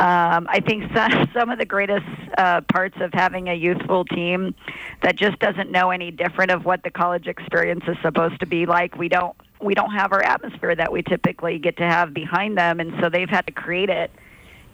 [0.00, 4.54] Um, I think some, some of the greatest uh, parts of having a youthful team
[5.02, 8.66] that just doesn't know any different of what the college experience is supposed to be
[8.66, 8.96] like.
[8.96, 12.80] We don't we don't have our atmosphere that we typically get to have behind them,
[12.80, 14.10] and so they've had to create it.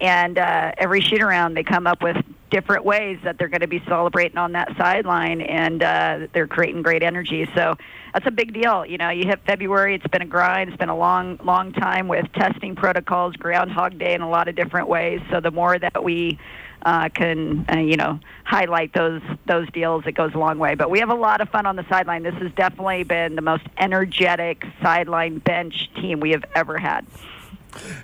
[0.00, 2.16] And uh, every shoot around, they come up with
[2.50, 6.82] different ways that they're going to be celebrating on that sideline, and uh, they're creating
[6.82, 7.48] great energy.
[7.54, 7.76] So
[8.12, 8.84] that's a big deal.
[8.84, 10.70] You know, you hit February; it's been a grind.
[10.70, 14.56] It's been a long, long time with testing protocols, Groundhog Day, in a lot of
[14.56, 15.20] different ways.
[15.30, 16.38] So the more that we
[16.84, 20.74] uh, can uh, you know highlight those those deals, it goes a long way.
[20.74, 22.22] But we have a lot of fun on the sideline.
[22.22, 27.06] This has definitely been the most energetic sideline bench team we have ever had.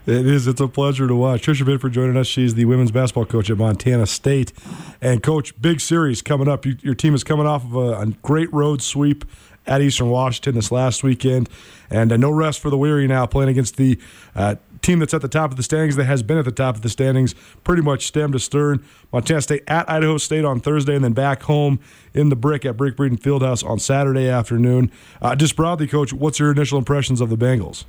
[0.07, 0.47] It is.
[0.47, 1.43] It's a pleasure to watch.
[1.43, 2.27] Tricia Binford joining us.
[2.27, 4.53] She's the women's basketball coach at Montana State.
[5.01, 6.67] And, coach, big series coming up.
[6.67, 9.25] You, your team is coming off of a, a, great road sweep
[9.67, 11.49] at Eastern Washington this last weekend.
[11.89, 13.99] And uh, no rest for the weary now, playing against the
[14.35, 16.77] uh, team that's at the top of the standings, that has been at the top
[16.77, 18.85] of the standings pretty much stem to stern.
[19.13, 21.81] Montana State at Idaho State on Thursday, and then back home
[22.15, 24.91] in the brick at Brick Breeden Fieldhouse on Saturday afternoon.
[25.21, 27.85] Uh, just broadly, Coach, what's your initial impressions of the Bengals?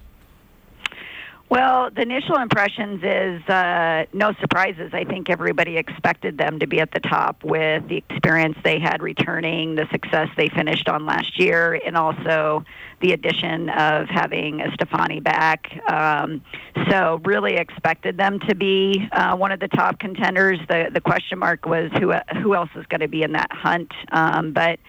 [1.51, 4.91] Well, the initial impressions is uh, no surprises.
[4.93, 9.01] I think everybody expected them to be at the top with the experience they had
[9.01, 12.63] returning, the success they finished on last year, and also
[13.01, 15.67] the addition of having Estefany back.
[15.91, 16.41] Um,
[16.89, 20.57] so, really expected them to be uh, one of the top contenders.
[20.69, 23.91] The the question mark was who who else is going to be in that hunt,
[24.13, 24.79] um, but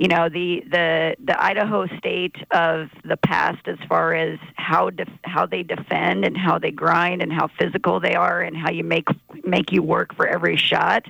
[0.00, 5.08] you know the the the Idaho State of the past as far as how def-
[5.24, 8.82] how they defend and how they grind and how physical they are and how you
[8.82, 9.08] make
[9.44, 11.04] make you work for every shot.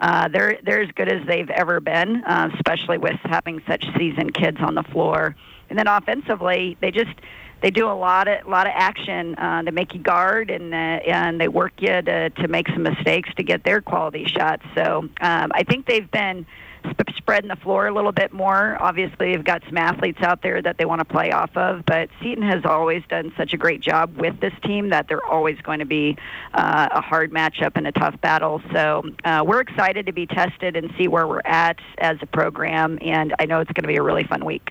[0.00, 4.34] Uh, they're they're as good as they've ever been, uh, especially with having such seasoned
[4.34, 5.34] kids on the floor.
[5.70, 7.16] And then offensively, they just
[7.62, 10.76] they do a lot of lot of action uh, to make you guard and uh,
[10.76, 14.66] and they work you to to make some mistakes to get their quality shots.
[14.74, 16.44] So um, I think they've been
[17.16, 18.76] spreading the floor a little bit more.
[18.80, 22.08] Obviously, they've got some athletes out there that they want to play off of, but
[22.22, 25.80] Seton has always done such a great job with this team that they're always going
[25.80, 26.16] to be
[26.54, 28.62] uh, a hard matchup and a tough battle.
[28.72, 32.98] So uh, we're excited to be tested and see where we're at as a program,
[33.00, 34.70] and I know it's going to be a really fun week.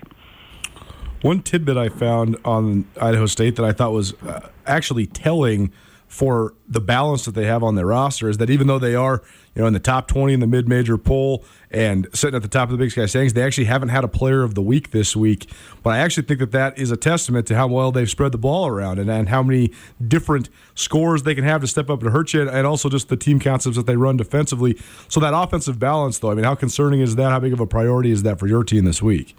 [1.22, 5.72] One tidbit I found on Idaho State that I thought was uh, actually telling
[6.08, 9.22] for the balance that they have on their roster is that even though they are,
[9.54, 12.68] you know, in the top 20 in the mid-major poll and sitting at the top
[12.68, 15.16] of the Big Sky standings, they actually haven't had a player of the week this
[15.16, 15.50] week.
[15.82, 18.38] But I actually think that that is a testament to how well they've spread the
[18.38, 19.72] ball around and, and how many
[20.06, 23.16] different scores they can have to step up and hurt you, and also just the
[23.16, 24.78] team concepts that they run defensively.
[25.08, 27.30] So that offensive balance, though, I mean, how concerning is that?
[27.30, 29.36] How big of a priority is that for your team this week?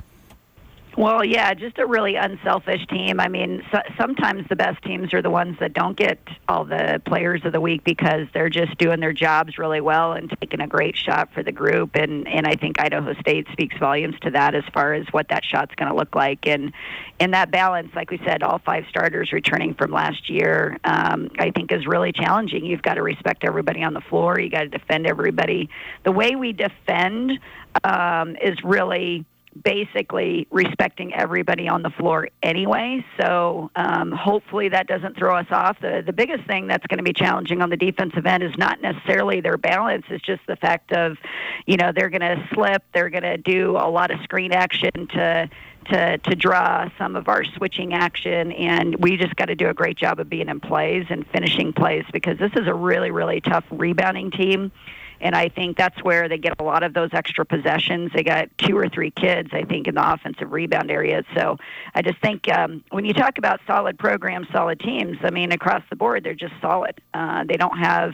[0.97, 3.19] Well, yeah, just a really unselfish team.
[3.19, 6.17] I mean, so, sometimes the best teams are the ones that don't get
[6.49, 10.35] all the players of the week because they're just doing their jobs really well and
[10.41, 11.91] taking a great shot for the group.
[11.93, 15.45] And and I think Idaho State speaks volumes to that as far as what that
[15.45, 16.47] shot's going to look like.
[16.47, 16.73] And
[17.19, 21.51] and that balance, like we said, all five starters returning from last year, um, I
[21.51, 22.65] think is really challenging.
[22.65, 24.39] You've got to respect everybody on the floor.
[24.39, 25.69] You got to defend everybody.
[26.05, 27.39] The way we defend
[27.83, 29.27] um, is really
[29.63, 33.05] basically respecting everybody on the floor anyway.
[33.19, 35.79] So um, hopefully that doesn't throw us off.
[35.81, 38.81] The the biggest thing that's going to be challenging on the defensive end is not
[38.81, 40.05] necessarily their balance.
[40.09, 41.17] It's just the fact of,
[41.65, 42.83] you know, they're going to slip.
[42.93, 45.49] They're going to do a lot of screen action to
[45.91, 49.73] to to draw some of our switching action, and we just got to do a
[49.73, 53.41] great job of being in plays and finishing plays because this is a really really
[53.41, 54.71] tough rebounding team
[55.21, 58.11] and I think that's where they get a lot of those extra possessions.
[58.13, 61.23] They got two or three kids, I think, in the offensive rebound area.
[61.35, 61.57] So
[61.95, 65.83] I just think um, when you talk about solid programs, solid teams, I mean, across
[65.89, 66.99] the board, they're just solid.
[67.13, 68.13] Uh, they don't have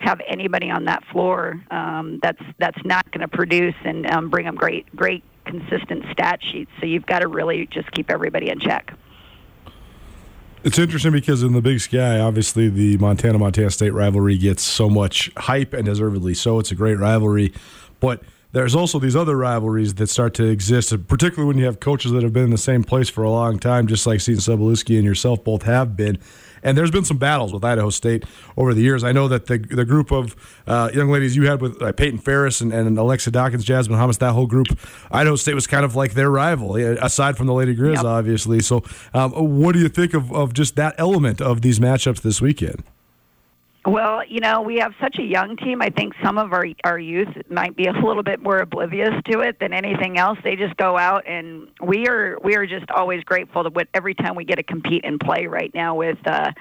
[0.00, 4.44] have anybody on that floor um, that's that's not going to produce and um, bring
[4.44, 6.70] them great great consistent stat sheets.
[6.80, 8.92] So you've got to really just keep everybody in check.
[10.64, 14.88] It's interesting because in the Big Sky, obviously the Montana Montana State rivalry gets so
[14.88, 16.58] much hype and deservedly so.
[16.58, 17.52] It's a great rivalry,
[18.00, 18.22] but
[18.52, 22.22] there's also these other rivalries that start to exist, particularly when you have coaches that
[22.22, 25.04] have been in the same place for a long time, just like Seton Sobolewski and
[25.04, 26.18] yourself both have been.
[26.64, 28.24] And there's been some battles with Idaho State
[28.56, 29.04] over the years.
[29.04, 30.34] I know that the the group of
[30.66, 34.18] uh, young ladies you had with uh, Peyton Ferris and, and Alexa Dawkins, Jasmine Hommes,
[34.18, 34.66] that whole group,
[35.10, 38.04] Idaho State was kind of like their rival, aside from the Lady Grizz, yep.
[38.04, 38.60] obviously.
[38.60, 42.40] So, um, what do you think of, of just that element of these matchups this
[42.40, 42.82] weekend?
[43.86, 45.82] Well, you know, we have such a young team.
[45.82, 49.40] I think some of our our youth might be a little bit more oblivious to
[49.40, 50.38] it than anything else.
[50.42, 54.36] They just go out, and we are we are just always grateful that every time
[54.36, 55.46] we get to compete and play.
[55.46, 56.52] Right now with uh,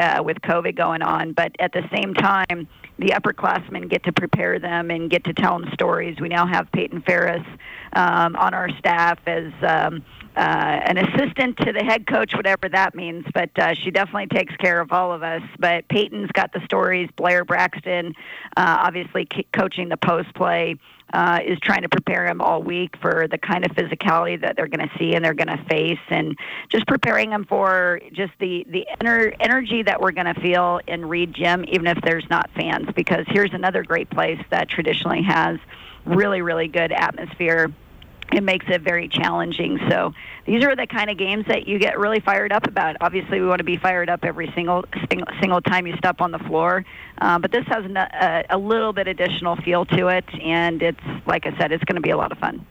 [0.00, 2.66] uh, with COVID going on, but at the same time,
[2.98, 6.16] the upperclassmen get to prepare them and get to tell them stories.
[6.22, 7.46] We now have Peyton Ferris
[7.92, 9.52] um, on our staff as.
[9.62, 10.02] Um,
[10.36, 13.24] uh, an assistant to the head coach, whatever that means.
[13.34, 15.42] But uh, she definitely takes care of all of us.
[15.58, 17.08] But Peyton's got the stories.
[17.16, 18.14] Blair Braxton,
[18.56, 20.76] uh, obviously coaching the post play.
[21.14, 24.66] Uh, is trying to prepare them all week for the kind of physicality that they're
[24.66, 26.38] going to see and they're going to face, and
[26.70, 31.04] just preparing them for just the the ener- energy that we're going to feel in
[31.04, 32.88] Reed Gym, even if there's not fans.
[32.96, 35.58] Because here's another great place that traditionally has
[36.06, 37.70] really really good atmosphere
[38.34, 39.78] it makes it very challenging.
[39.88, 40.14] So
[40.46, 42.96] these are the kind of games that you get really fired up about.
[43.00, 46.30] Obviously, we want to be fired up every single single, single time you step on
[46.30, 46.84] the floor,
[47.18, 51.46] uh, but this has a, a little bit additional feel to it, and it's like
[51.46, 52.66] I said, it's going to be a lot of fun.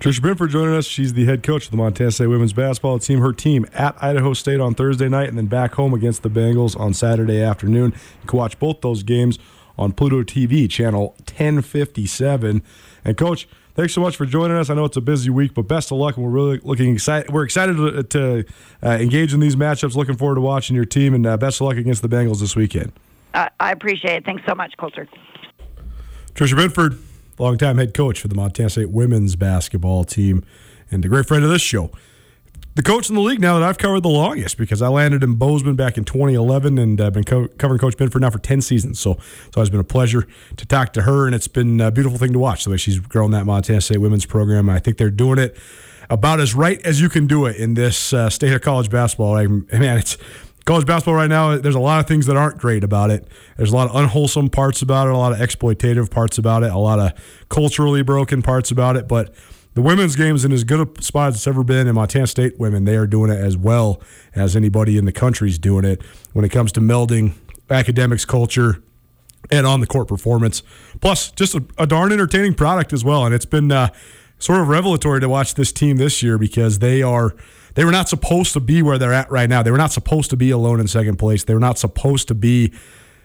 [0.00, 0.84] Tricia Binford joining us.
[0.84, 3.20] She's the head coach of the Montana State women's basketball team.
[3.20, 6.78] Her team at Idaho State on Thursday night, and then back home against the Bengals
[6.78, 7.92] on Saturday afternoon.
[8.22, 9.38] You can watch both those games
[9.78, 12.62] on Pluto TV, channel 1057.
[13.04, 14.70] And, Coach, thanks so much for joining us.
[14.70, 16.16] I know it's a busy week, but best of luck.
[16.16, 17.30] And we're really looking excited.
[17.30, 18.44] We're excited to, to
[18.82, 19.94] uh, engage in these matchups.
[19.94, 22.56] Looking forward to watching your team, and uh, best of luck against the Bengals this
[22.56, 22.92] weekend.
[23.34, 24.24] I, I appreciate it.
[24.24, 25.06] Thanks so much, Colter.
[26.34, 26.98] Tricia Binford,
[27.38, 30.44] longtime head coach for the Montana State women's basketball team,
[30.90, 31.90] and a great friend of this show.
[32.76, 35.36] The coach in the league now that I've covered the longest because I landed in
[35.36, 39.00] Bozeman back in 2011 and I've been co- covering Coach Binford now for 10 seasons.
[39.00, 39.12] So
[39.46, 42.34] it's always been a pleasure to talk to her, and it's been a beautiful thing
[42.34, 44.68] to watch the way she's grown that Montana State women's program.
[44.68, 45.56] I think they're doing it
[46.10, 49.32] about as right as you can do it in this uh, state of college basketball.
[49.32, 50.18] Like, man, it's
[50.66, 53.26] college basketball right now, there's a lot of things that aren't great about it.
[53.56, 56.70] There's a lot of unwholesome parts about it, a lot of exploitative parts about it,
[56.70, 57.12] a lot of
[57.48, 59.08] culturally broken parts about it.
[59.08, 59.32] But
[59.76, 61.86] the women's game is in as good a spot as it's ever been.
[61.86, 64.00] And Montana State women, they are doing it as well
[64.34, 66.02] as anybody in the country is doing it
[66.32, 67.34] when it comes to melding
[67.68, 68.82] academics, culture,
[69.50, 70.62] and on the court performance.
[71.02, 73.26] Plus, just a, a darn entertaining product as well.
[73.26, 73.88] And it's been uh,
[74.38, 77.36] sort of revelatory to watch this team this year because they are
[77.74, 79.62] they were not supposed to be where they're at right now.
[79.62, 81.44] They were not supposed to be alone in second place.
[81.44, 82.72] They were not supposed to be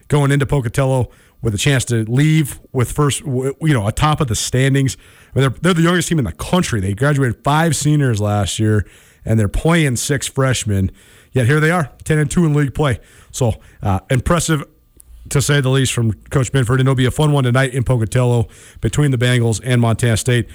[0.09, 1.09] going into Pocatello
[1.41, 4.97] with a chance to leave with first, you know, atop of the standings.
[5.35, 6.79] Mean, they're, they're the youngest team in the country.
[6.79, 8.85] They graduated five seniors last year,
[9.23, 10.91] and they're playing six freshmen.
[11.31, 12.99] Yet here they are, ten and two in league play.
[13.31, 14.63] So uh, impressive
[15.29, 17.83] to say the least from Coach Binford, and it'll be a fun one tonight in
[17.83, 18.47] Pocatello
[18.81, 20.49] between the Bengals and Montana State.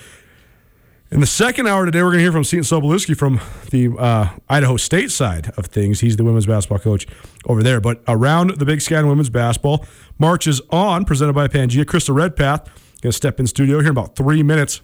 [1.08, 4.30] In the second hour today, we're going to hear from Seton Sobolewski from the uh,
[4.48, 6.00] Idaho State side of things.
[6.00, 7.06] He's the women's basketball coach
[7.46, 7.80] over there.
[7.80, 9.86] But around the Big Sky and women's basketball,
[10.18, 11.84] March is on, presented by Pangea.
[11.84, 12.68] Krista Redpath
[13.00, 14.80] going to step in studio here in about three minutes.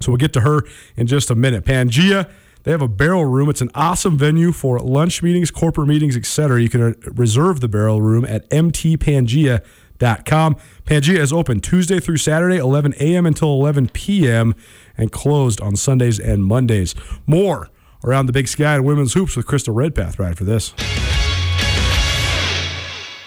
[0.00, 0.62] So we'll get to her
[0.96, 1.64] in just a minute.
[1.64, 2.30] Pangea,
[2.64, 3.48] they have a barrel room.
[3.48, 6.60] It's an awesome venue for lunch meetings, corporate meetings, etc.
[6.60, 10.56] You can uh, reserve the barrel room at mtpangea.com.
[10.84, 13.24] Pangea is open Tuesday through Saturday, 11 a.m.
[13.24, 14.54] until 11 p.m
[14.96, 16.94] and closed on Sundays and Mondays.
[17.26, 17.70] More
[18.04, 20.72] around the big sky and women's hoops with Krista Redpath right for this.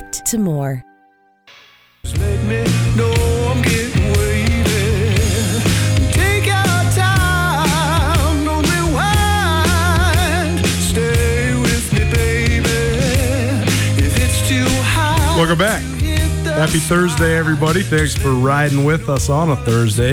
[0.00, 0.84] to more.
[15.36, 15.82] Welcome back.
[16.56, 17.82] Happy Thursday, everybody.
[17.82, 20.12] Thanks for riding with us on a Thursday.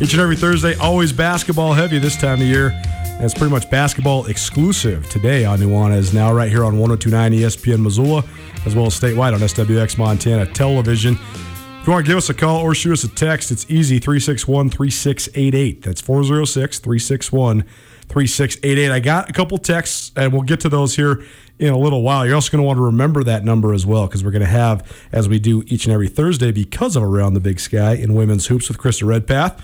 [0.00, 2.70] Each and every Thursday, always basketball heavy this time of year.
[3.04, 7.80] And it's pretty much basketball exclusive today on Nuanez now, right here on 1029 ESPN
[7.80, 8.24] Missoula,
[8.66, 11.14] as well as statewide on SWX Montana Television.
[11.14, 13.98] If you want to give us a call or shoot us a text, it's easy
[13.98, 15.82] 361 3688.
[15.82, 17.62] That's 406 361
[18.08, 18.90] 3688.
[18.90, 21.22] I got a couple texts, and we'll get to those here
[21.58, 22.24] in a little while.
[22.24, 24.46] You're also going to want to remember that number as well, because we're going to
[24.46, 28.14] have, as we do each and every Thursday, because of Around the Big Sky in
[28.14, 29.62] Women's Hoops with Krista Redpath,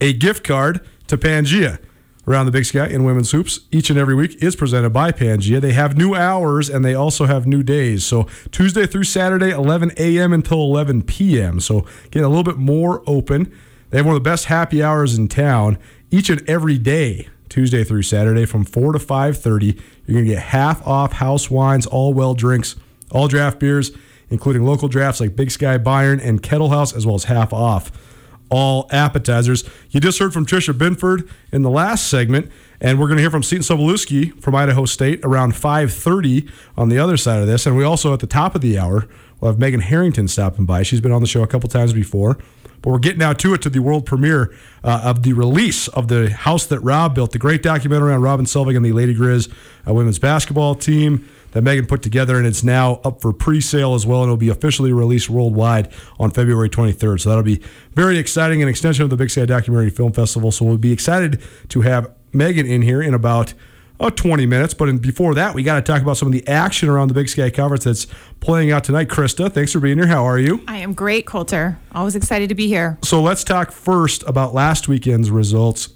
[0.00, 1.78] a gift card to Pangea.
[2.26, 5.60] Around the Big Sky in Women's Hoops each and every week is presented by Pangea.
[5.60, 8.04] They have new hours and they also have new days.
[8.04, 10.32] So Tuesday through Saturday, 11 a.m.
[10.32, 11.60] until 11 p.m.
[11.60, 13.52] So getting a little bit more open.
[13.90, 15.76] They have one of the best happy hours in town
[16.10, 19.78] each and every day, Tuesday through Saturday from 4 to 5.30.
[20.06, 22.74] You're going to get half off house wines, all well drinks,
[23.10, 23.92] all draft beers,
[24.30, 27.92] including local drafts like Big Sky Byron and Kettle House, as well as half off
[28.50, 29.64] all appetizers.
[29.90, 33.30] You just heard from Tricia Binford in the last segment, and we're going to hear
[33.30, 37.66] from Seton Sobolewski from Idaho State around 5.30 on the other side of this.
[37.66, 39.08] And we also, at the top of the hour,
[39.40, 40.82] we'll have Megan Harrington stopping by.
[40.82, 42.38] She's been on the show a couple times before.
[42.84, 46.08] But we're getting now to it to the world premiere uh, of the release of
[46.08, 49.48] the house that Rob built, the great documentary on Robin Selvig and the Lady Griz
[49.88, 54.04] uh, women's basketball team that Megan put together, and it's now up for pre-sale as
[54.04, 57.20] well, and it'll be officially released worldwide on February 23rd.
[57.20, 60.50] So that'll be very exciting, an extension of the Big Sky Documentary Film Festival.
[60.50, 63.54] So we'll be excited to have Megan in here in about
[64.00, 64.74] oh, 20 minutes.
[64.74, 67.14] But in, before that, we got to talk about some of the action around the
[67.14, 68.08] Big Sky Conference that's
[68.40, 69.08] playing out tonight.
[69.08, 70.08] Krista, thanks for being here.
[70.08, 70.60] How are you?
[70.66, 71.78] I am great, Colter.
[71.92, 72.98] Always excited to be here.
[73.04, 75.90] So let's talk first about last weekend's results,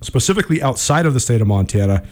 [0.00, 2.02] specifically outside of the state of Montana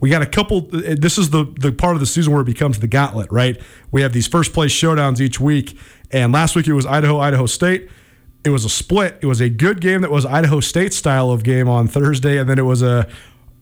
[0.00, 0.62] we got a couple.
[0.62, 3.60] This is the the part of the season where it becomes the gauntlet, right?
[3.90, 5.78] We have these first place showdowns each week,
[6.10, 7.88] And last week it was Idaho, Idaho State.
[8.44, 9.18] It was a split.
[9.22, 12.48] It was a good game that was Idaho State style of game on Thursday, and
[12.48, 13.08] then it was a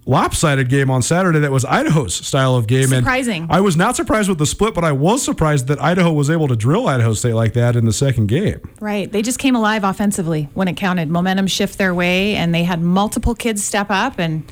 [0.06, 2.88] lopsided game on Saturday that was Idaho's style of game.
[2.88, 3.44] Surprising.
[3.44, 6.28] And I was not surprised with the split, but I was surprised that Idaho was
[6.28, 8.60] able to drill Idaho State like that in the second game.
[8.80, 9.10] Right.
[9.10, 11.08] They just came alive offensively when it counted.
[11.08, 14.18] Momentum shift their way, and they had multiple kids step up.
[14.18, 14.44] And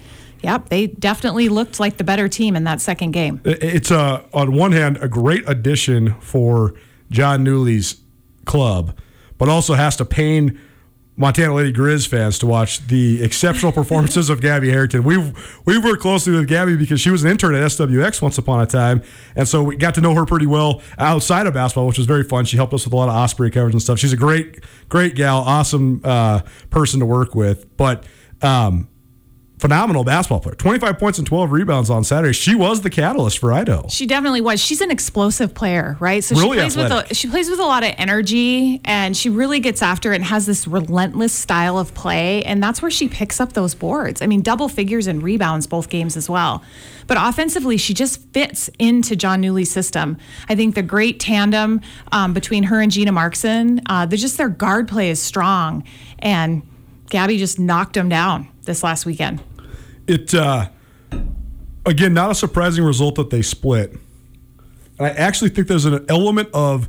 [0.43, 3.41] yep, they definitely looked like the better team in that second game.
[3.45, 6.75] It's a, on one hand a great addition for
[7.11, 8.01] Jon Newlee's
[8.45, 8.99] club,
[9.39, 10.59] but also has to pain
[11.17, 15.05] Montana Lady Grizz fans to watch the exceptional performances of Gabby Harrington.
[15.05, 18.63] We've we've worked closely with Gabby because she was an intern at SWX once upon
[18.63, 19.03] a time,
[19.37, 22.25] and so we got to know her pretty well outside of basketball, which was very
[22.25, 22.47] fun.
[22.47, 23.99] She helped us with a lot of Osprey coverage and stuff.
[23.99, 26.41] She's a great great gal, awesome uh,
[26.71, 28.05] person to work with, but.
[28.41, 28.89] Um,
[29.63, 30.57] phenomenal basketball player.
[30.57, 32.33] 25 points and 12 rebounds on Saturday.
[32.33, 33.87] She was the catalyst for Idaho.
[33.89, 34.61] She definitely was.
[34.61, 36.23] She's an explosive player, right?
[36.25, 37.03] So Really she plays athletic.
[37.05, 40.17] with a, she plays with a lot of energy and she really gets after it
[40.17, 44.21] and has this relentless style of play and that's where she picks up those boards.
[44.21, 46.65] I mean, double figures and rebounds both games as well.
[47.07, 50.19] But offensively, she just fits into Jon Newlee's system.
[50.49, 54.49] I think the great tandem um, between her and Gina Marxen, uh, they're just their
[54.49, 55.85] guard play is strong
[56.19, 56.63] and
[57.11, 59.41] Gabby just knocked them down this last weekend.
[60.13, 60.69] It uh,
[61.87, 63.93] again, not a surprising result that they split.
[64.99, 66.87] And I actually think there's an element of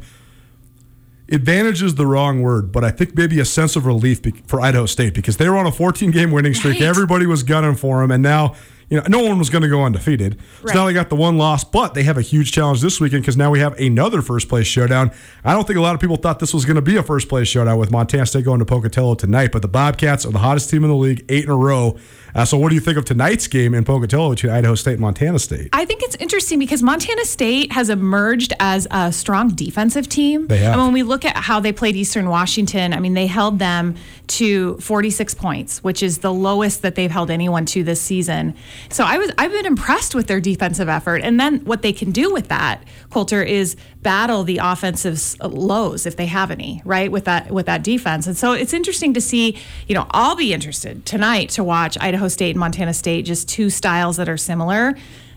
[1.31, 4.85] advantage is the wrong word, but I think maybe a sense of relief for Idaho
[4.85, 6.73] State because they were on a 14 game winning streak.
[6.75, 6.83] Right.
[6.83, 8.55] Everybody was gunning for them, and now
[8.89, 10.37] you know no one was going to go undefeated.
[10.65, 10.87] So now Right.
[10.87, 13.49] they got the one loss, but they have a huge challenge this weekend because now
[13.49, 15.11] we have another first place showdown.
[15.45, 17.29] I don't think a lot of people thought this was going to be a first
[17.29, 20.69] place showdown with Montana State going to Pocatello tonight, but the Bobcats are the hottest
[20.69, 21.97] team in the league, eight in a row.
[22.35, 25.01] Uh, so, what do you think of tonight's game in Pocatello between Idaho State and
[25.01, 25.69] Montana State?
[25.71, 30.47] I think it's interesting because Montana State has emerged as a strong defensive team.
[30.47, 30.73] They have.
[30.73, 33.95] And when we look at how they played Eastern Washington, I mean, they held them
[34.27, 38.55] to 46 points, which is the lowest that they've held anyone to this season.
[38.89, 41.21] So I was I've been impressed with their defensive effort.
[41.23, 46.15] And then what they can do with that, Colter, is battle the offensive lows if
[46.15, 47.11] they have any, right?
[47.11, 48.27] With that with that defense.
[48.27, 49.57] And so it's interesting to see,
[49.87, 53.69] you know, I'll be interested tonight to watch Idaho State and Montana State, just two
[53.69, 54.95] styles that are similar.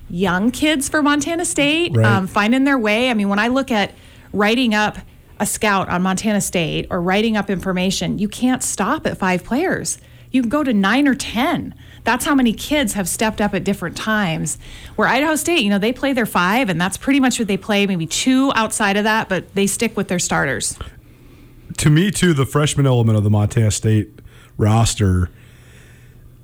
[0.08, 2.06] Young kids for Montana State, Right.
[2.06, 3.10] um, finding their way.
[3.10, 3.92] I mean, when I look at
[4.32, 4.98] writing up
[5.40, 9.98] a scout on Montana State or writing up information, you can't stop at five players.
[10.30, 11.74] You can go to nine or 10.
[12.04, 14.58] That's how many kids have stepped up at different times.
[14.94, 17.56] Where Idaho State, you know, they play their five, and that's pretty much what they
[17.56, 20.78] play, maybe two outside of that, but they stick with their starters.
[21.78, 24.08] to me too the freshman element of the Montana State
[24.56, 25.28] roster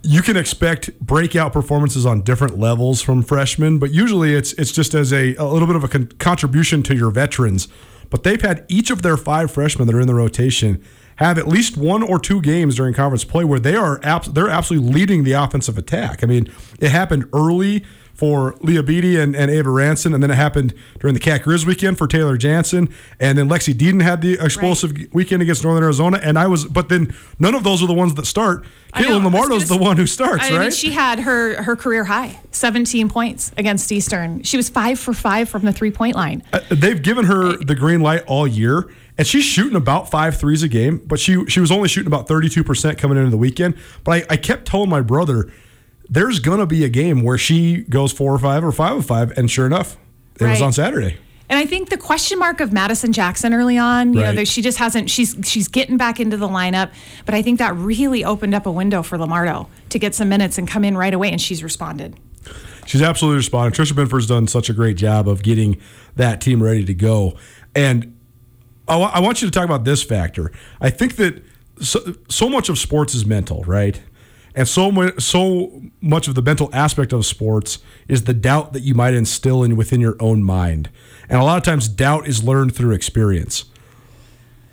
[0.04, 4.94] you can expect breakout performances on different levels from freshmen but usually it's it's just
[4.94, 7.68] as a, a little bit of a con- contribution to your veterans
[8.10, 10.82] but they've had each of their five freshmen that are in the rotation
[11.16, 14.48] have at least one or two games during conference play where they are abs- they're
[14.48, 16.22] absolutely leading the offensive attack.
[16.22, 16.50] I mean,
[16.80, 17.84] it happened early
[18.14, 21.66] for Leia Beattie and, and Ava Ranson, and then it happened during the Cat Grizz
[21.66, 22.88] weekend for Taylor Jansen,
[23.18, 26.88] and then Lexi Deden had the explosive weekend against Northern Arizona, and I was, but
[26.88, 28.64] then none of those are the ones that start.
[28.94, 30.72] Caitlin Lamardo's the one who starts, I mean, right?
[30.72, 34.42] she had her her career high, 17 points against Eastern.
[34.42, 36.42] She was five for five from the three point line.
[36.52, 40.62] Uh, They've given her the green light all year, and she's shooting about five threes
[40.62, 40.98] a game.
[41.06, 43.76] But she she was only shooting about thirty two percent coming into the weekend.
[44.04, 45.50] But I, I kept telling my brother,
[46.08, 49.36] there's gonna be a game where she goes four or five or five or five,
[49.38, 49.96] and sure enough,
[50.40, 51.16] it was on Saturday.
[51.48, 54.36] And I think the question mark of Madison Jackson early on, you know, Right.
[54.36, 55.10] there, she just hasn't.
[55.10, 56.90] She's she's getting back into the lineup,
[57.26, 60.56] but I think that really opened up a window for Lamardo to get some minutes
[60.56, 62.18] and come in right away, and she's responded.
[62.86, 63.78] She's absolutely responded.
[63.78, 65.76] Tricia Binford's done such a great job of getting
[66.16, 67.34] that team ready to go.
[67.74, 68.16] And
[68.88, 70.50] I I want you to talk about this factor.
[70.80, 71.44] I think that
[71.80, 74.00] so, so much of sports is mental, right?
[74.54, 77.78] And so so much of the mental aspect of sports
[78.08, 80.90] is the doubt that you might instill in within your own mind.
[81.28, 83.64] And a lot of times doubt is learned through experience.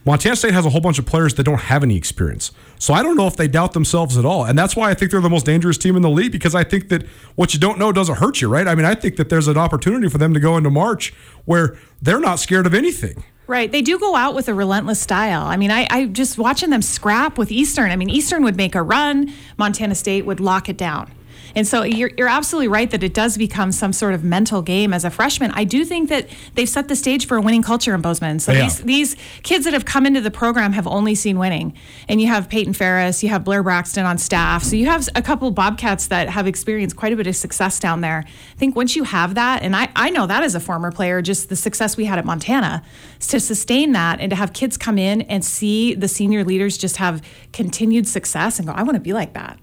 [0.05, 2.51] Montana State has a whole bunch of players that don't have any experience.
[2.79, 4.45] So I don't know if they doubt themselves at all.
[4.45, 6.63] And that's why I think they're the most dangerous team in the league because I
[6.63, 7.05] think that
[7.35, 8.67] what you don't know doesn't hurt you, right?
[8.67, 11.13] I mean, I think that there's an opportunity for them to go into March
[11.45, 13.23] where they're not scared of anything.
[13.49, 13.71] Right.
[13.71, 15.41] They do go out with a relentless style.
[15.47, 17.89] I mean, I, I just watching them scrap with Eastern.
[17.89, 21.11] I mean, Eastern would make a run, Montana State would lock it down.
[21.55, 24.93] And so you're, you're absolutely right that it does become some sort of mental game
[24.93, 25.51] as a freshman.
[25.51, 28.39] I do think that they've set the stage for a winning culture in Bozeman.
[28.39, 28.63] So Yeah.
[28.63, 31.73] these, these kids that have come into the program have only seen winning.
[32.07, 34.63] And you have Peyton Ferris, you have Blair Braxton on staff.
[34.63, 38.01] So you have a couple Bobcats that have experienced quite a bit of success down
[38.01, 38.25] there.
[38.27, 41.21] I think once you have that, and I, I know that as a former player,
[41.21, 42.83] just the success we had at Montana,
[43.19, 46.97] to sustain that and to have kids come in and see the senior leaders just
[46.97, 47.21] have
[47.53, 49.59] continued success and go, I want to be like that.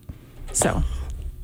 [0.53, 0.83] So.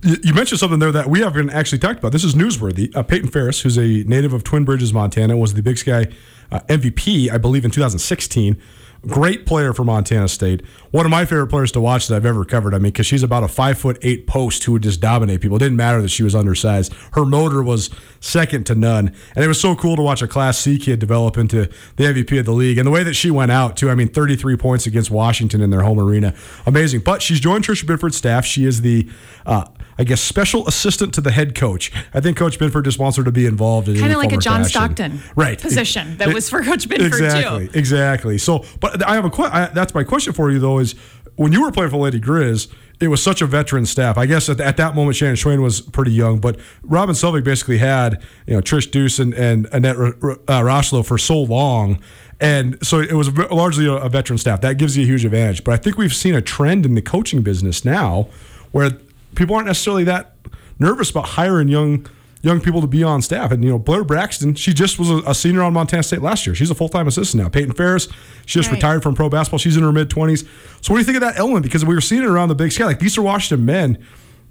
[0.02, 2.10] You mentioned something there that we haven't actually talked about.
[2.10, 2.94] This is newsworthy.
[2.94, 6.08] Uh, Peyton Ferris, who's a native of Twin Bridges, Montana, was the Big Sky
[6.50, 8.60] uh, MVP, I believe, in 2016.
[9.06, 10.64] Great player for Montana State.
[10.90, 12.72] One of my favorite players to watch that I've ever covered.
[12.72, 15.56] I mean, because she's about a five foot eight post who would just dominate people.
[15.56, 16.92] It didn't matter that she was undersized.
[17.12, 17.90] Her motor was
[18.20, 21.36] second to none, and it was so cool to watch a Class C kid develop
[21.36, 22.78] into the MVP of the league.
[22.78, 23.90] And the way that she went out too.
[23.90, 26.32] I mean, 33 points against Washington in their home arena,
[26.64, 27.00] amazing.
[27.00, 28.44] But she's joined Tricia Binford's staff.
[28.44, 29.08] She is the
[29.46, 29.64] uh,
[30.02, 31.92] I guess, special assistant to the head coach.
[32.12, 34.36] I think Coach Binford just wants her to be involved in Kind of like a
[34.36, 34.68] John fashion.
[34.68, 37.78] Stockton right position that was for Coach Binford exactly, too.
[37.78, 38.36] Exactly.
[38.36, 39.70] So, but I have a question.
[39.72, 40.80] That's my question for you though.
[40.80, 40.96] Is
[41.36, 44.18] when you were playing for Lady Grizz, it was such a veteran staff.
[44.18, 47.78] I guess at, at that moment, Shannon Schweyen was pretty young, but Robin Selvig basically
[47.78, 52.00] had you know Trish Duce and, and Annette R- R- uh, Rocheleau for so long.
[52.40, 54.62] And so it was largely a, a veteran staff.
[54.62, 55.62] That gives you a huge advantage.
[55.62, 58.28] But I think we've seen a trend in the coaching business now
[58.72, 58.90] where
[59.34, 60.36] people aren't necessarily that
[60.78, 62.06] nervous about hiring young
[62.42, 63.52] young people to be on staff.
[63.52, 66.44] And you know, Blair Braxton, she just was a, a senior on Montana State last
[66.44, 66.56] year.
[66.56, 67.48] She's a full time assistant now.
[67.48, 68.08] Peyton Ferris,
[68.46, 68.76] she just Right.
[68.76, 69.58] retired from pro basketball.
[69.58, 70.40] She's in her mid twenties.
[70.80, 71.62] So what do you think of that element?
[71.62, 73.98] Because we were seeing it around the Big Sky, like Eastern Washington men.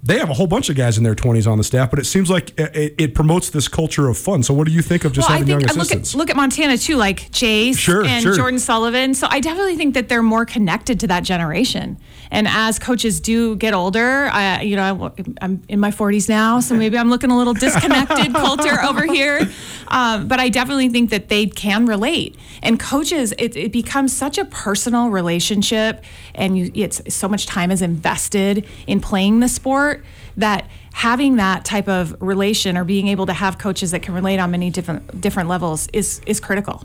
[0.04, 2.06] They have a whole bunch of guys in their 20s on the staff, but it
[2.06, 4.42] seems like it, it- promotes this culture of fun.
[4.42, 6.14] So, what do you think of just well, I having think young uh, look assistants?
[6.14, 8.34] at look at Montana too, like Chase Sure, and sure.
[8.34, 9.14] Jordan Sullivan.
[9.14, 11.98] So I definitely think that they're more connected to that generation.
[12.32, 16.60] And as coaches do get older, I, you know, I, am in my 40s now,
[16.60, 19.46] so maybe I'm looking a little disconnected Colter over here.
[19.88, 22.34] Um, but I definitely think that they can relate.
[22.62, 26.02] And coaches, it, it becomes such a personal relationship,
[26.34, 30.02] and you, it's so much time is invested in playing the sport
[30.38, 34.38] that having that type of relation or being able to have coaches that can relate
[34.38, 36.82] on many different different levels is is critical.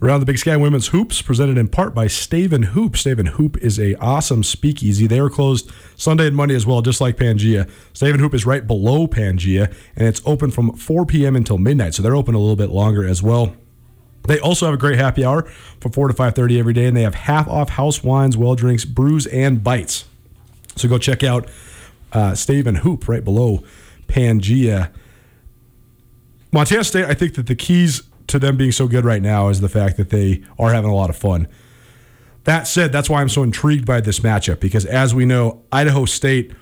[0.00, 2.92] Around the Big Sky Women's Hoops, presented in part by Staven Hoop.
[2.92, 5.08] Staven Hoop is a awesome speakeasy.
[5.08, 7.68] They are closed Sunday and Monday as well, just like Pangea.
[7.94, 11.34] Staven Hoop is right below Pangea, and it's open from 4 p.m.
[11.34, 13.56] until midnight, so they're open a little bit longer as well.
[14.28, 15.42] They also have a great happy hour
[15.80, 18.84] from 4 to 5.30 every day, and they have half off house wines, well drinks,
[18.84, 20.04] brews, and bites.
[20.76, 21.48] So go check out
[22.12, 23.64] uh, Staven Hoop right below
[24.06, 24.92] Pangea.
[26.52, 29.60] Montana State, I think that the keys to them being so good right now is
[29.60, 31.48] the fact that they are having a lot of fun.
[32.44, 36.04] That said, that's why I'm so intrigued by this matchup because, as we know, Idaho
[36.04, 36.52] State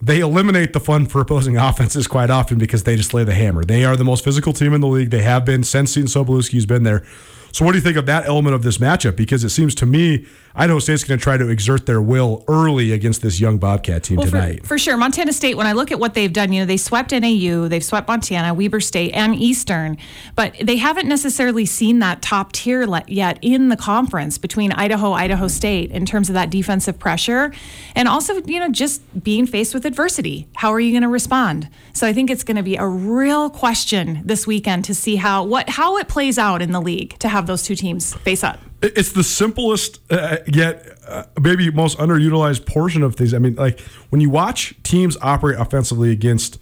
[0.00, 3.64] they eliminate the fun for opposing offenses quite often because they just lay the hammer.
[3.64, 5.10] They are the most physical team in the league.
[5.10, 7.04] They have been since Seton Sobolewski's been there.
[7.52, 9.16] So, what do you think of that element of this matchup?
[9.16, 10.26] Because it seems to me
[10.58, 14.16] Idaho State's going to try to exert their will early against this young Bobcat team
[14.16, 14.60] Well, tonight.
[14.60, 14.96] For, for sure.
[14.96, 17.84] Montana State, when I look at what they've done, you know, they swept NAU, they've
[17.84, 19.98] swept Montana, Weber State, and Eastern,
[20.34, 25.12] but they haven't necessarily seen that top tier le- yet in the conference between Idaho,
[25.12, 27.52] Idaho State in terms of that defensive pressure.
[27.94, 30.48] And also, you know, just being faced with adversity.
[30.54, 31.68] How are you going to respond?
[31.92, 35.44] So I think it's going to be a real question this weekend to see how
[35.44, 38.58] what how it plays out in the league to have those two teams face up.
[38.82, 43.32] It- It's the simplest, uh, yet uh, maybe most underutilized portion of things.
[43.34, 46.58] I mean, like when you watch teams operate offensively against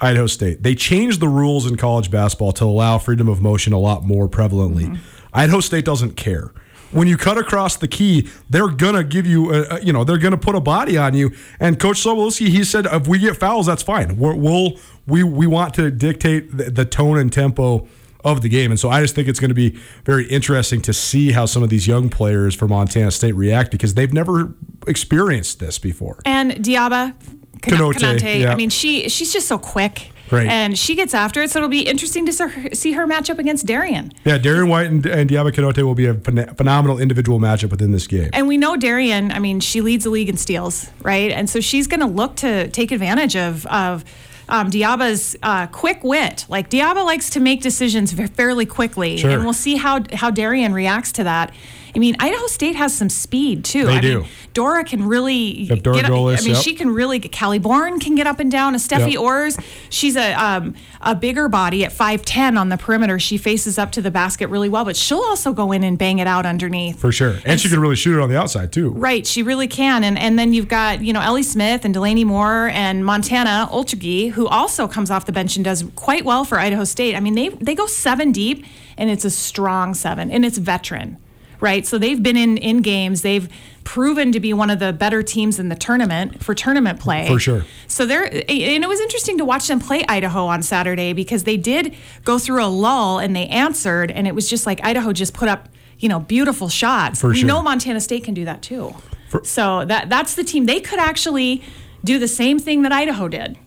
[0.00, 3.78] Idaho State, they changed the rules in college basketball to allow freedom of motion a
[3.78, 4.98] lot more prevalently.
[5.34, 6.52] Idaho State doesn't care.
[6.92, 10.18] When you cut across the key, they're gonna give you, a, a- you know, they're
[10.18, 11.30] gonna put a body on you.
[11.60, 14.16] And Coach Sobolewski, he said, if we get fouls, that's fine.
[14.16, 17.86] We're, we'll we we want to dictate the, the tone and tempo
[18.24, 18.70] of the game.
[18.70, 21.62] And so I just think it's going to be very interesting to see how some
[21.62, 24.54] of these young players for Montana State react because they've never
[24.86, 26.20] experienced this before.
[26.24, 27.14] And Diaba
[27.60, 28.52] Konate, yeah.
[28.52, 30.12] I mean, she she's just so quick.
[30.30, 30.46] Right.
[30.46, 33.30] And she gets after it, so it'll be interesting to see her, see her match
[33.30, 34.12] up against Darian.
[34.24, 37.90] Yeah, Darian White and, and Diaba Konate will be a phen- phenomenal individual matchup within
[37.90, 38.30] this game.
[38.32, 41.32] And we know Darian, I mean, she leads the league in steals, right?
[41.32, 44.04] And so she's going to look to take advantage of of
[44.50, 46.46] um, Diaba's uh, quick wit.
[46.48, 49.30] Like Diaba likes to make decisions fairly quickly, Sure.
[49.30, 51.52] and we'll see how how Darian reacts to that.
[51.94, 53.86] I mean, Idaho State has some speed too.
[53.86, 54.20] They I do.
[54.20, 56.62] Mean, Dora can really Yep, Dora get up, Goles, I mean, yep.
[56.62, 57.20] she can really.
[57.20, 58.74] Callie Bourne can get up and down.
[58.74, 59.20] A Steffi Yep.
[59.20, 63.18] Orrs, she's a um, a bigger body at five ten on the perimeter.
[63.18, 66.18] She faces up to the basket really well, but she'll also go in and bang
[66.18, 66.98] it out underneath.
[66.98, 67.38] For sure.
[67.44, 68.90] And she can really shoot it on the outside, too.
[68.90, 70.04] Right, she really can.
[70.04, 74.30] And and then you've got, you know, Ellie Smith and Delaney Moore and Montana Oltrogge,
[74.32, 77.14] who also comes off the bench and does quite well for Idaho State.
[77.14, 78.64] I mean, they they go seven deep
[78.96, 81.18] and it's a strong seven and it's veteran.
[81.60, 81.86] Right.
[81.86, 83.22] So they've been in in games.
[83.22, 83.48] They've
[83.84, 87.26] proven to be one of the better teams in the tournament for tournament play.
[87.26, 87.64] For sure.
[87.86, 91.56] So they're and it was interesting to watch them play Idaho on Saturday because they
[91.56, 91.94] did
[92.24, 95.48] go through a lull and they answered and it was just like Idaho just put
[95.48, 97.20] up, you know, beautiful shots.
[97.20, 97.48] For we sure.
[97.48, 98.94] know Montana State can do that too.
[99.28, 100.66] For- so that that's the team.
[100.66, 101.62] They could actually
[102.04, 103.58] do the same thing that Idaho did.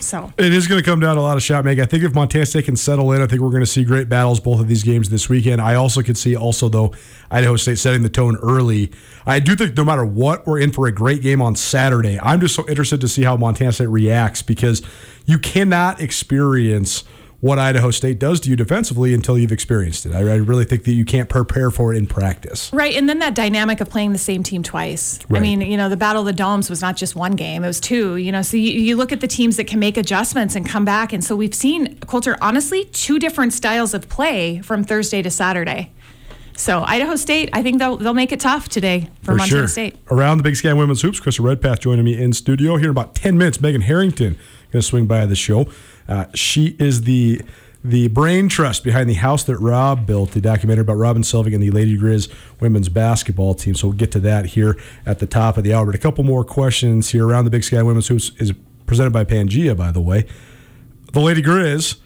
[0.00, 1.82] So It is going to come down to a lot of shot making.
[1.82, 4.08] I think if Montana State can settle in, I think we're going to see great
[4.08, 5.60] battles both of these games this weekend.
[5.60, 6.92] I also could see also though
[7.30, 8.92] Idaho State setting the tone early.
[9.26, 12.18] I do think no matter what, we're in for a great game on Saturday.
[12.20, 14.82] I'm just so interested to see how Montana State reacts because
[15.26, 17.04] you cannot experience
[17.40, 20.12] what Idaho State does to you defensively until you've experienced it.
[20.12, 22.72] I, I really think that you can't prepare for it in practice.
[22.72, 25.20] right, and then that dynamic of playing the same team twice.
[25.30, 27.68] I mean, you know, the Battle of the Domes was not just one game; it
[27.68, 28.16] was two.
[28.16, 30.84] You know, so you, you look at the teams that can make adjustments and come
[30.84, 35.30] back, and so we've seen Colter honestly two different styles of play from Thursday to
[35.30, 35.92] Saturday.
[36.56, 39.96] So Idaho State, I think they'll they'll make it tough today for, Montana State.
[40.10, 43.14] Around the Big Sky Women's Hoops, Chris Redpath joining me in studio here in about
[43.14, 43.60] 10 minutes.
[43.60, 44.36] Megan Harrington
[44.72, 45.68] going to swing by the show.
[46.08, 47.42] Uh, she is the
[47.84, 51.62] the brain trust behind the house that Rob built, the documentary about Robin Selvig and
[51.62, 53.74] the Lady Grizz women's basketball team.
[53.74, 55.86] So we'll get to that here at the top of the hour.
[55.86, 58.52] But a couple more questions here around the Big Sky Women's Hoops is
[58.86, 60.26] presented by Pangea, by the way.
[61.12, 61.98] The Lady Grizz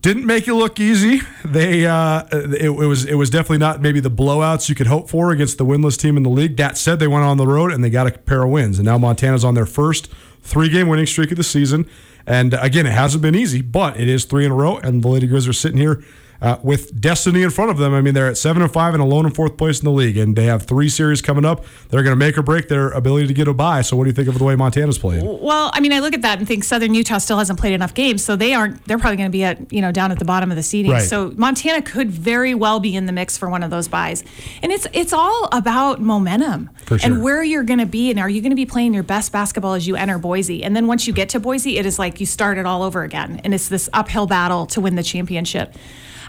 [0.00, 1.20] didn't make it look easy.
[1.44, 5.08] They uh, it, it was it was definitely not maybe the blowouts you could hope
[5.08, 6.56] for against the winless team in the league.
[6.56, 8.86] That said, they went on the road and they got a pair of wins, and
[8.86, 10.08] now Montana's on their first
[10.42, 11.88] three game winning streak of the season.
[12.26, 15.08] And again, it hasn't been easy, but it is three in a row, and the
[15.08, 16.02] Lady Grizz are sitting here.
[16.42, 19.02] Uh, with destiny in front of them, I mean they're at seven and five and
[19.02, 21.64] alone in fourth place in the league, and they have three series coming up.
[21.88, 23.82] They're going to make or break their ability to get a bye.
[23.82, 25.24] So, what do you think of the way Montana's playing?
[25.40, 27.94] Well, I mean, I look at that and think Southern Utah still hasn't played enough
[27.94, 28.84] games, so they aren't.
[28.86, 30.90] They're probably going to be at you know down at the bottom of the seeding.
[30.90, 31.02] Right.
[31.02, 34.24] So Montana could very well be in the mix for one of those buys,
[34.64, 36.98] and it's it's all about momentum sure.
[37.04, 39.30] and where you're going to be, and are you going to be playing your best
[39.30, 42.18] basketball as you enter Boise, and then once you get to Boise, it is like
[42.18, 45.72] you start it all over again, and it's this uphill battle to win the championship.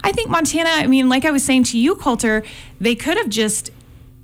[0.04, 0.68] I think Montana.
[0.70, 2.44] I mean, like I was saying to you, Colter,
[2.80, 3.70] they could have just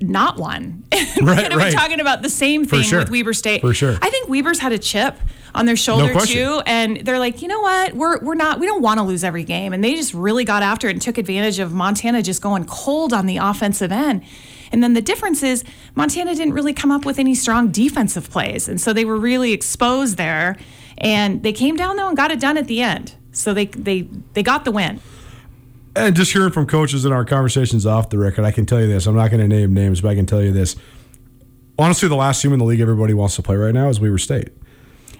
[0.01, 0.85] not won.
[0.93, 1.71] we Right, could have right.
[1.71, 3.01] been talking about the same thing sure.
[3.01, 3.61] with Weber State.
[3.63, 3.99] For sure.
[4.01, 5.17] I think Weber's had a chip
[5.55, 6.37] on their shoulder question.
[6.37, 9.25] too, and they're like, you know what, we're we're not, we don't want to lose
[9.25, 12.41] every game, and they just really got after it and took advantage of Montana just
[12.41, 14.23] going cold on the offensive end.
[14.73, 15.65] And then the difference is
[15.97, 19.53] Montana didn't really come up with any strong defensive plays, and so they were really
[19.53, 20.57] exposed there.
[20.99, 23.15] And they came down though and got it done at the end.
[23.33, 24.03] So they they
[24.35, 25.01] they got the win.
[25.97, 28.87] And just hearing from coaches in our conversations off the record, I can tell you
[28.87, 29.07] this.
[29.07, 30.77] I'm not going to name names, but I can tell you this.
[31.79, 34.19] Honestly, the last team in the league everybody wants to play right now is Weber
[34.19, 34.51] State.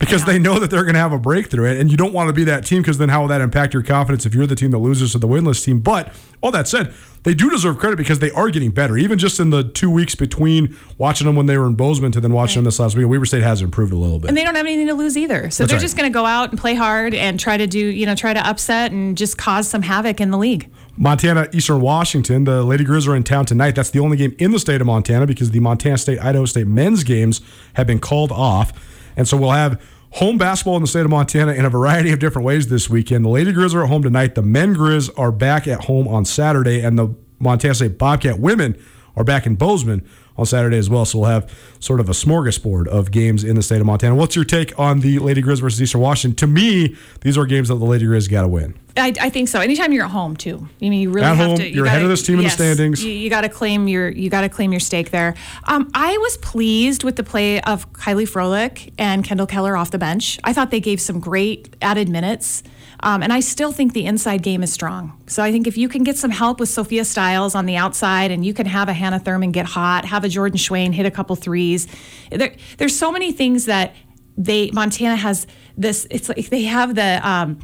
[0.01, 1.79] Because they know that they're going to have a breakthrough.
[1.79, 3.83] And you don't want to be that team because then how will that impact your
[3.83, 5.79] confidence if you're the team that loses to the winless team?
[5.81, 8.97] But all that said, they do deserve credit because they are getting better.
[8.97, 12.21] Even just in the two weeks between watching them when they were in Bozeman to
[12.21, 14.29] then watching them this last week, Weber State has improved a little bit.
[14.29, 15.51] And they don't have anything to lose either.
[15.51, 15.83] So That's they're right.
[15.83, 18.33] just going to go out and play hard and try to do, you know, try
[18.33, 20.71] to upset and just cause some havoc in the league.
[20.97, 22.45] Montana, Eastern Washington.
[22.45, 23.75] The Lady Grizz are in town tonight.
[23.75, 26.67] That's the only game in the state of Montana because the Montana State Idaho State
[26.67, 27.43] men's games
[27.75, 28.73] have been called off.
[29.21, 29.79] And so we'll have
[30.13, 33.23] home basketball in the state of Montana in a variety of different ways this weekend.
[33.23, 34.35] The Lady Grizz are at home tonight.
[34.35, 36.81] The men Grizz are back at home on Saturday.
[36.81, 38.83] And the Montana State Bobcat women
[39.17, 40.09] are back in Bozeman
[40.41, 41.05] on Saturday as well.
[41.05, 44.15] So we'll have sort of a smorgasbord of games in the state of Montana.
[44.15, 46.37] What's your take on the Lady Grizz versus Eastern Washington?
[46.37, 48.75] To me, these are games that the Lady Grizz got to win.
[48.97, 49.61] I, I think so.
[49.61, 50.69] Anytime you're at home too.
[50.83, 51.69] I mean, you really At have home, to.
[51.69, 53.05] you you're ahead of this team in the standings.
[53.05, 55.35] You, you got to claim your you got to claim your stake there.
[55.65, 59.99] Um, I was pleased with the play of Kylie Froelich and Kendall Keller off the
[59.99, 60.41] bench.
[60.43, 62.63] I thought they gave some great added minutes.
[63.03, 65.21] Um, and I still think the inside game is strong.
[65.27, 68.31] So I think if you can get some help with Sophia Stiles on the outside,
[68.31, 71.11] and you can have a Hannah Thurman get hot, have a Jordan Schweyen hit a
[71.11, 71.89] couple threes.
[72.31, 73.95] There, there's so many things that
[74.37, 75.47] they Montana has
[75.77, 76.07] this.
[76.11, 77.21] It's like they have the.
[77.29, 77.61] Um,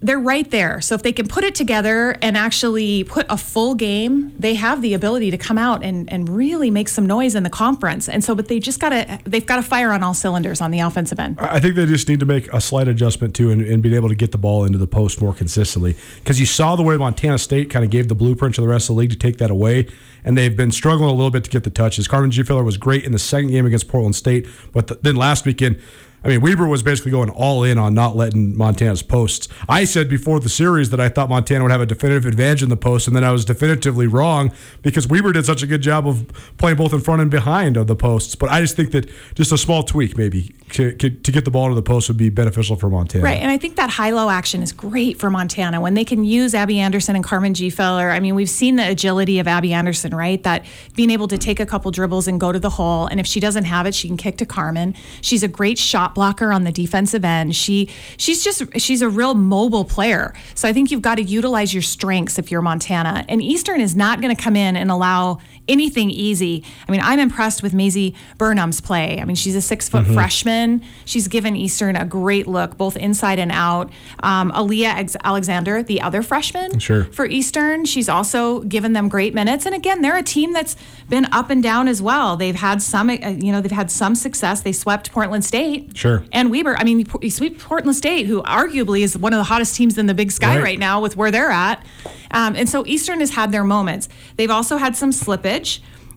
[0.00, 0.80] they're right there.
[0.80, 4.82] So if they can put it together and actually put a full game, they have
[4.82, 8.08] the ability to come out and, and really make some noise in the conference.
[8.08, 10.70] And so, but they just got to they've got to fire on all cylinders on
[10.70, 11.38] the offensive end.
[11.40, 14.08] I think they just need to make a slight adjustment too, and, and being able
[14.08, 15.96] to get the ball into the post more consistently.
[16.18, 18.88] Because you saw the way Montana State kind of gave the blueprint to the rest
[18.88, 19.88] of the league to take that away,
[20.24, 22.06] and they've been struggling a little bit to get the touches.
[22.06, 25.44] Carmen Gfeller was great in the second game against Portland State, but the, then last
[25.44, 25.80] weekend
[26.24, 29.48] I mean, Weber was basically going all in on not letting Montana's posts.
[29.68, 32.68] I said before the series that I thought Montana would have a definitive advantage in
[32.68, 34.52] the post, and then I was definitively wrong
[34.82, 36.26] because Weber did such a good job of
[36.58, 38.34] playing both in front and behind of the posts.
[38.34, 41.74] But I just think that just a small tweak maybe to, get the ball to
[41.74, 43.24] the post would be beneficial for Montana.
[43.24, 46.54] Right, and I think that high-low action is great for Montana when they can use
[46.54, 48.10] Abby Anderson and Carmen Gfeller.
[48.10, 50.42] I mean, we've seen the agility of Abby Anderson, right?
[50.42, 50.64] That
[50.94, 53.40] being able to take a couple dribbles and go to the hole, and if she
[53.40, 54.94] doesn't have it, she can kick to Carmen.
[55.20, 57.54] She's a great shot blocker on the defensive end.
[57.54, 60.34] She she's just she's a real mobile player.
[60.54, 63.24] So I think you've got to utilize your strengths if you're Montana.
[63.28, 65.38] And Eastern is not going to come in and allow
[65.68, 66.64] anything easy.
[66.88, 69.20] I mean, I'm impressed with Maisie Burnham's play.
[69.20, 70.14] I mean, she's a six foot mm-hmm.
[70.14, 70.82] freshman.
[71.04, 73.90] She's given Eastern a great look, both inside and out.
[74.22, 77.04] Um, Aaliyah Alexander, the other freshman sure.
[77.04, 79.66] for Eastern, she's also given them great minutes.
[79.66, 80.76] And again, they're a team that's
[81.08, 82.36] been up and down as well.
[82.36, 84.62] They've had some, uh, you know, they've had some success.
[84.62, 85.96] They swept Portland State.
[85.96, 86.24] Sure.
[86.32, 86.76] And Weber.
[86.76, 90.06] I mean, you sweep Portland State, who arguably is one of the hottest teams in
[90.06, 91.84] the Big Sky right, right now with where they're at.
[92.32, 94.08] Um, and so Eastern has had their moments.
[94.36, 95.61] They've also had some slippage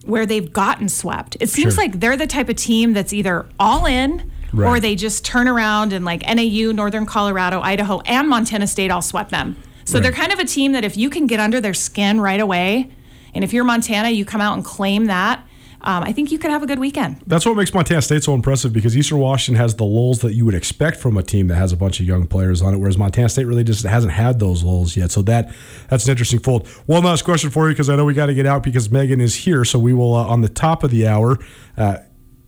[0.04, 1.36] where they've gotten swept.
[1.40, 1.84] It seems sure.
[1.84, 4.68] like they're the type of team that's either all in right.
[4.68, 9.02] or they just turn around and like NAU, Northern Colorado, Idaho, and Montana State all
[9.02, 9.56] swept them.
[9.84, 10.02] So right.
[10.02, 12.90] they're kind of a team that if you can get under their skin right away,
[13.34, 15.44] and if you're Montana, you come out and claim that
[15.86, 17.22] um, I think you could have a good weekend.
[17.28, 20.44] That's what makes Montana State so impressive because Eastern Washington has the lulls that you
[20.44, 22.98] would expect from a team that has a bunch of young players on it, whereas
[22.98, 25.12] Montana State really just hasn't had those lulls yet.
[25.12, 25.54] So that
[25.88, 26.66] that's an interesting fold.
[26.86, 29.20] One last question for you because I know we got to get out because Megan
[29.20, 29.64] is here.
[29.64, 31.38] So we will uh, on the top of the hour.
[31.76, 31.98] Uh,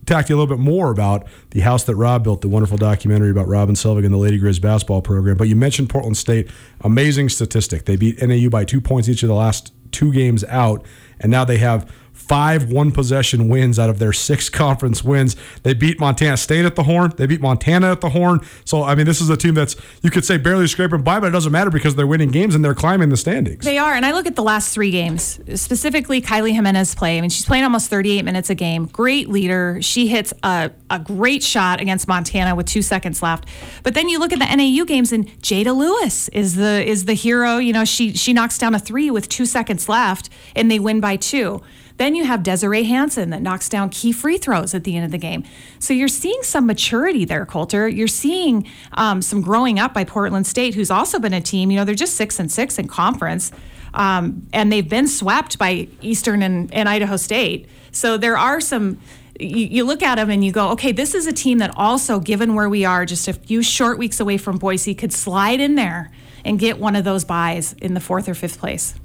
[0.05, 2.77] talk to you a little bit more about the house that Rob built, the wonderful
[2.77, 5.37] documentary about Robin Selvig and the Lady Grizz basketball program.
[5.37, 6.49] But you mentioned Portland State,
[6.81, 7.85] amazing statistic.
[7.85, 10.83] They beat NAU by two points each of the last two games out,
[11.19, 11.91] and now they have
[12.29, 15.35] five one possession wins out of their six conference wins.
[15.63, 17.11] They beat Montana State at the horn.
[17.17, 18.41] They beat Montana at the horn.
[18.65, 21.27] So, I mean, this is a team that's, you could say, barely scraping by, but
[21.27, 23.65] it doesn't matter because they're winning games and they're climbing the standings.
[23.65, 23.93] They are.
[23.95, 27.17] And I look at the last three games, specifically Kylie Jimenez play.
[27.17, 28.85] I mean, she's playing almost 38 minutes a game.
[28.85, 29.79] Great leader.
[29.81, 33.45] She hits a, a great shot against Montana with two seconds left.
[33.81, 37.15] But then you look at the NAU games and Jada Lewis is the is the
[37.15, 37.57] hero.
[37.57, 40.99] You know, she she knocks down a three with two seconds left and they win
[40.99, 41.63] by two.
[41.99, 45.11] Then you have Desiree Hanson that knocks down key free throws at the end of
[45.11, 45.43] the game.
[45.79, 47.89] So you're seeing some maturity there, Colter.
[47.89, 51.69] You're seeing um, some growing up by Portland State, who's also been a team.
[51.69, 53.51] You know, they're just six and six in conference,
[53.93, 57.67] um, and they've been swept by Eastern and, and Idaho State.
[57.91, 58.99] So there are some
[59.37, 62.55] you, look at them and you go, okay, this is a team that also, given
[62.55, 66.11] where we are, just a few short weeks away from Boise, could slide in there
[66.45, 68.95] and get one of those buys in the fourth or fifth place.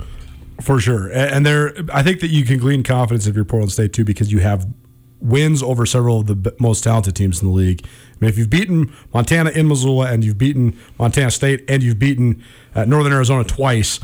[0.60, 3.92] For sure, and there, I think that you can glean confidence if you're Portland State
[3.92, 4.66] too, because you have
[5.20, 7.80] wins over several of the most talented teams in the league.
[7.84, 7.88] I
[8.20, 12.44] mean, if you've beaten Montana in Missoula and you've beaten Montana State and you've beaten
[12.74, 14.00] uh, Northern Arizona twice,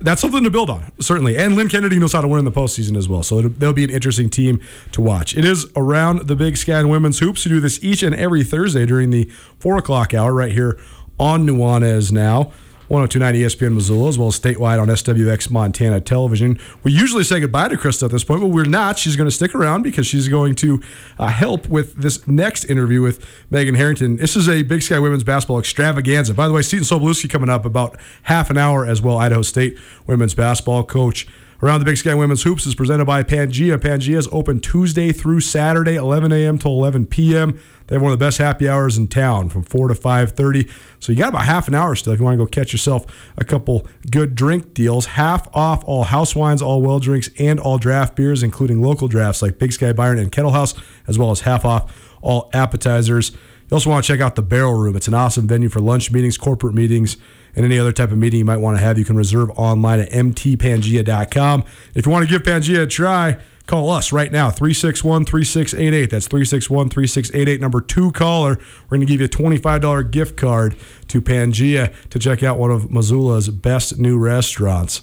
[0.00, 1.36] that's something to build on, certainly.
[1.36, 3.22] And Lynn Kennedy knows how to win in the postseason as well.
[3.22, 4.60] So they'll be an interesting team
[4.92, 5.36] to watch.
[5.36, 7.44] It is around the Big Sky and Women's Hoops.
[7.44, 9.24] We do this each and every Thursday during the
[9.58, 10.78] 4 o'clock hour right here
[11.18, 12.52] on Nuanez Now.
[12.88, 16.58] 1029 ESPN Missoula, as well as statewide on SWX Montana Television.
[16.82, 18.98] We usually say goodbye to Krista at this point, but we're not.
[18.98, 20.82] She's going to stick around because she's going to
[21.18, 24.16] uh, help with this next interview with Megan Harrington.
[24.16, 26.32] This is a Big Sky Women's Basketball extravaganza.
[26.32, 29.18] By the way, Seton Sobolewski coming up about half an hour as well.
[29.18, 31.26] Idaho State women's basketball coach.
[31.60, 33.78] Around the Big Sky Women's Hoops is presented by Pangea.
[33.78, 36.56] Pangea is open Tuesday through Saturday, 11 a.m.
[36.58, 37.58] to 11 p.m.
[37.88, 40.70] They have one of the best happy hours in town from 4 to 5.30.
[41.00, 43.06] So you got about half an hour still if you want to go catch yourself
[43.36, 45.06] a couple good drink deals.
[45.06, 49.42] Half off all house wines, all well drinks, and all draft beers, including local drafts
[49.42, 50.74] like Big Sky Byron and Kettle House,
[51.08, 53.32] as well as half off all appetizers.
[53.32, 54.94] You also want to check out the Barrel Room.
[54.94, 57.16] It's an awesome venue for lunch meetings, corporate meetings,
[57.54, 58.98] and any other type of meeting you might want to have.
[58.98, 61.64] You can reserve online at mtpangea.com.
[61.94, 63.38] If you want to give Pangea a try,
[63.68, 66.08] Call us right now, 361 3688.
[66.08, 67.60] That's 361 3688.
[67.60, 68.58] Number two caller.
[68.88, 70.74] We're going to give you a $25 gift card
[71.08, 75.02] to Pangea to check out one of Missoula's best new restaurants.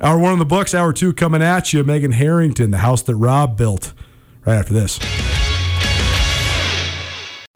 [0.00, 1.84] Hour one of the books, hour two coming at you.
[1.84, 3.92] Megan Harrington, the house that Rob built.
[4.44, 4.98] Right after this.